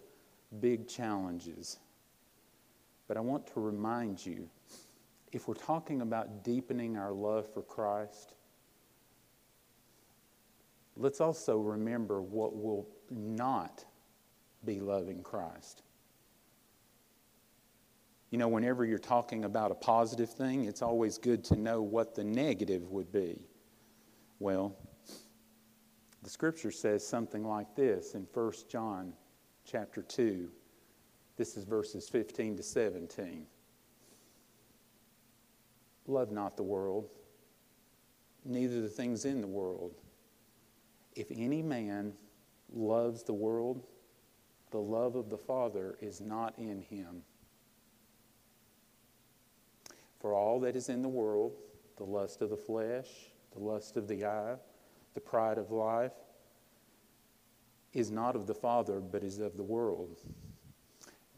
big 0.60 0.86
challenges. 0.86 1.78
But 3.08 3.16
I 3.16 3.20
want 3.20 3.46
to 3.48 3.60
remind 3.60 4.24
you 4.24 4.48
if 5.32 5.48
we're 5.48 5.54
talking 5.54 6.00
about 6.00 6.44
deepening 6.44 6.96
our 6.96 7.12
love 7.12 7.52
for 7.52 7.62
Christ, 7.62 8.34
let's 10.96 11.20
also 11.20 11.58
remember 11.58 12.22
what 12.22 12.56
will 12.56 12.86
not 13.10 13.84
be 14.64 14.78
loving 14.78 15.22
Christ. 15.22 15.82
You 18.34 18.38
know, 18.38 18.48
whenever 18.48 18.84
you're 18.84 18.98
talking 18.98 19.44
about 19.44 19.70
a 19.70 19.76
positive 19.76 20.28
thing, 20.28 20.64
it's 20.64 20.82
always 20.82 21.18
good 21.18 21.44
to 21.44 21.54
know 21.54 21.82
what 21.82 22.16
the 22.16 22.24
negative 22.24 22.90
would 22.90 23.12
be. 23.12 23.46
Well, 24.40 24.74
the 26.20 26.28
scripture 26.28 26.72
says 26.72 27.06
something 27.06 27.44
like 27.44 27.76
this 27.76 28.16
in 28.16 28.26
1 28.34 28.52
John 28.68 29.12
chapter 29.64 30.02
2. 30.02 30.50
This 31.36 31.56
is 31.56 31.62
verses 31.62 32.08
15 32.08 32.56
to 32.56 32.62
17. 32.64 33.46
Love 36.08 36.32
not 36.32 36.56
the 36.56 36.64
world, 36.64 37.10
neither 38.44 38.80
the 38.80 38.88
things 38.88 39.26
in 39.26 39.42
the 39.42 39.46
world. 39.46 39.94
If 41.14 41.28
any 41.30 41.62
man 41.62 42.12
loves 42.74 43.22
the 43.22 43.32
world, 43.32 43.86
the 44.72 44.78
love 44.78 45.14
of 45.14 45.30
the 45.30 45.38
Father 45.38 45.96
is 46.00 46.20
not 46.20 46.58
in 46.58 46.80
him. 46.80 47.22
For 50.24 50.32
all 50.32 50.58
that 50.60 50.74
is 50.74 50.88
in 50.88 51.02
the 51.02 51.08
world, 51.10 51.52
the 51.98 52.04
lust 52.04 52.40
of 52.40 52.48
the 52.48 52.56
flesh, 52.56 53.08
the 53.52 53.58
lust 53.58 53.98
of 53.98 54.08
the 54.08 54.24
eye, 54.24 54.54
the 55.12 55.20
pride 55.20 55.58
of 55.58 55.70
life, 55.70 56.14
is 57.92 58.10
not 58.10 58.34
of 58.34 58.46
the 58.46 58.54
Father, 58.54 59.00
but 59.00 59.22
is 59.22 59.38
of 59.38 59.58
the 59.58 59.62
world. 59.62 60.22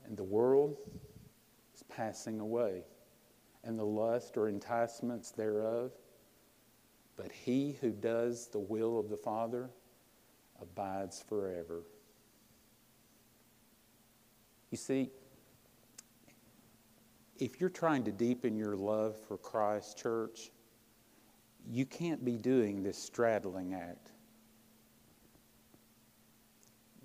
And 0.05 0.17
the 0.17 0.23
world 0.23 0.77
is 1.75 1.83
passing 1.89 2.39
away, 2.39 2.85
and 3.65 3.77
the 3.77 3.85
lust 3.85 4.37
or 4.37 4.49
enticements 4.49 5.33
thereof. 5.33 5.91
But 7.17 7.33
he 7.33 7.77
who 7.81 7.91
does 7.91 8.47
the 8.47 8.61
will 8.61 9.01
of 9.01 9.09
the 9.09 9.17
Father 9.17 9.69
abides 10.63 11.25
forever. 11.29 11.83
You 14.71 14.79
see, 14.79 15.11
if 17.39 17.61
you're 17.61 17.71
trying 17.71 18.05
to 18.05 18.13
deepen 18.13 18.57
your 18.57 18.77
love 18.77 19.17
for 19.27 19.39
Christ, 19.39 19.99
church, 19.99 20.51
you 21.69 21.85
can't 21.85 22.25
be 22.25 22.37
doing 22.37 22.83
this 22.83 22.97
straddling 22.97 23.75
act. 23.75 24.13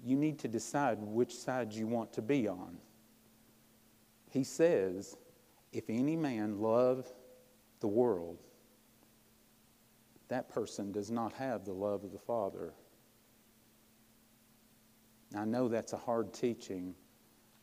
You 0.04 0.16
need 0.16 0.40
to 0.40 0.48
decide 0.48 0.98
which 1.00 1.36
side 1.36 1.74
you 1.74 1.88
want 1.88 2.14
to 2.14 2.22
be 2.22 2.48
on. 2.48 2.78
He 4.30 4.44
says, 4.44 5.18
if 5.74 5.90
any 5.90 6.16
man 6.16 6.60
love 6.60 7.12
the 7.80 7.88
world, 7.88 8.40
that 10.30 10.50
person 10.50 10.92
does 10.92 11.12
not 11.12 11.34
have 11.34 11.66
the 11.66 11.74
love 11.74 12.04
of 12.04 12.12
the 12.12 12.20
Father. 12.20 12.74
I 15.36 15.46
know 15.46 15.68
that's 15.68 15.94
a 15.94 15.98
hard 15.98 16.34
teaching, 16.34 16.96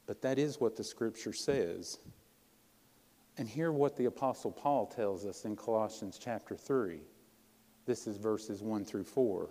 but 0.06 0.22
that 0.22 0.38
is 0.38 0.60
what 0.60 0.76
the 0.76 0.84
Scripture 0.84 1.32
says. 1.32 1.98
And 3.38 3.48
hear 3.48 3.70
what 3.70 3.96
the 3.96 4.06
Apostle 4.06 4.50
Paul 4.50 4.86
tells 4.86 5.24
us 5.24 5.44
in 5.44 5.54
Colossians 5.54 6.18
chapter 6.20 6.56
3. 6.56 6.98
This 7.86 8.08
is 8.08 8.16
verses 8.16 8.62
1 8.62 8.84
through 8.84 9.04
4. 9.04 9.48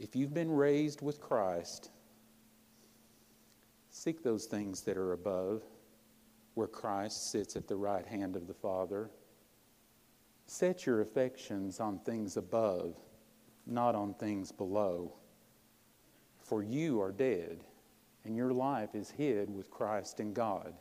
If 0.00 0.16
you've 0.16 0.34
been 0.34 0.50
raised 0.50 1.02
with 1.02 1.20
Christ, 1.20 1.90
seek 3.90 4.24
those 4.24 4.46
things 4.46 4.80
that 4.82 4.96
are 4.96 5.12
above, 5.12 5.62
where 6.54 6.66
Christ 6.66 7.30
sits 7.30 7.54
at 7.54 7.68
the 7.68 7.76
right 7.76 8.04
hand 8.04 8.34
of 8.34 8.48
the 8.48 8.54
Father. 8.54 9.08
Set 10.46 10.84
your 10.84 11.00
affections 11.00 11.78
on 11.78 12.00
things 12.00 12.36
above, 12.36 12.96
not 13.68 13.94
on 13.94 14.14
things 14.14 14.50
below. 14.50 15.14
For 16.40 16.64
you 16.64 17.00
are 17.00 17.12
dead, 17.12 17.62
and 18.24 18.36
your 18.36 18.52
life 18.52 18.96
is 18.96 19.12
hid 19.12 19.48
with 19.48 19.70
Christ 19.70 20.18
in 20.18 20.32
God. 20.32 20.74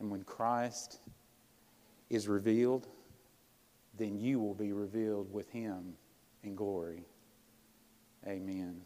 And 0.00 0.10
when 0.10 0.22
Christ 0.24 1.00
is 2.10 2.28
revealed, 2.28 2.88
then 3.96 4.18
you 4.18 4.40
will 4.40 4.54
be 4.54 4.72
revealed 4.72 5.32
with 5.32 5.50
him 5.50 5.94
in 6.42 6.54
glory. 6.54 7.04
Amen. 8.26 8.80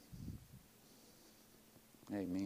Amen. 2.12 2.44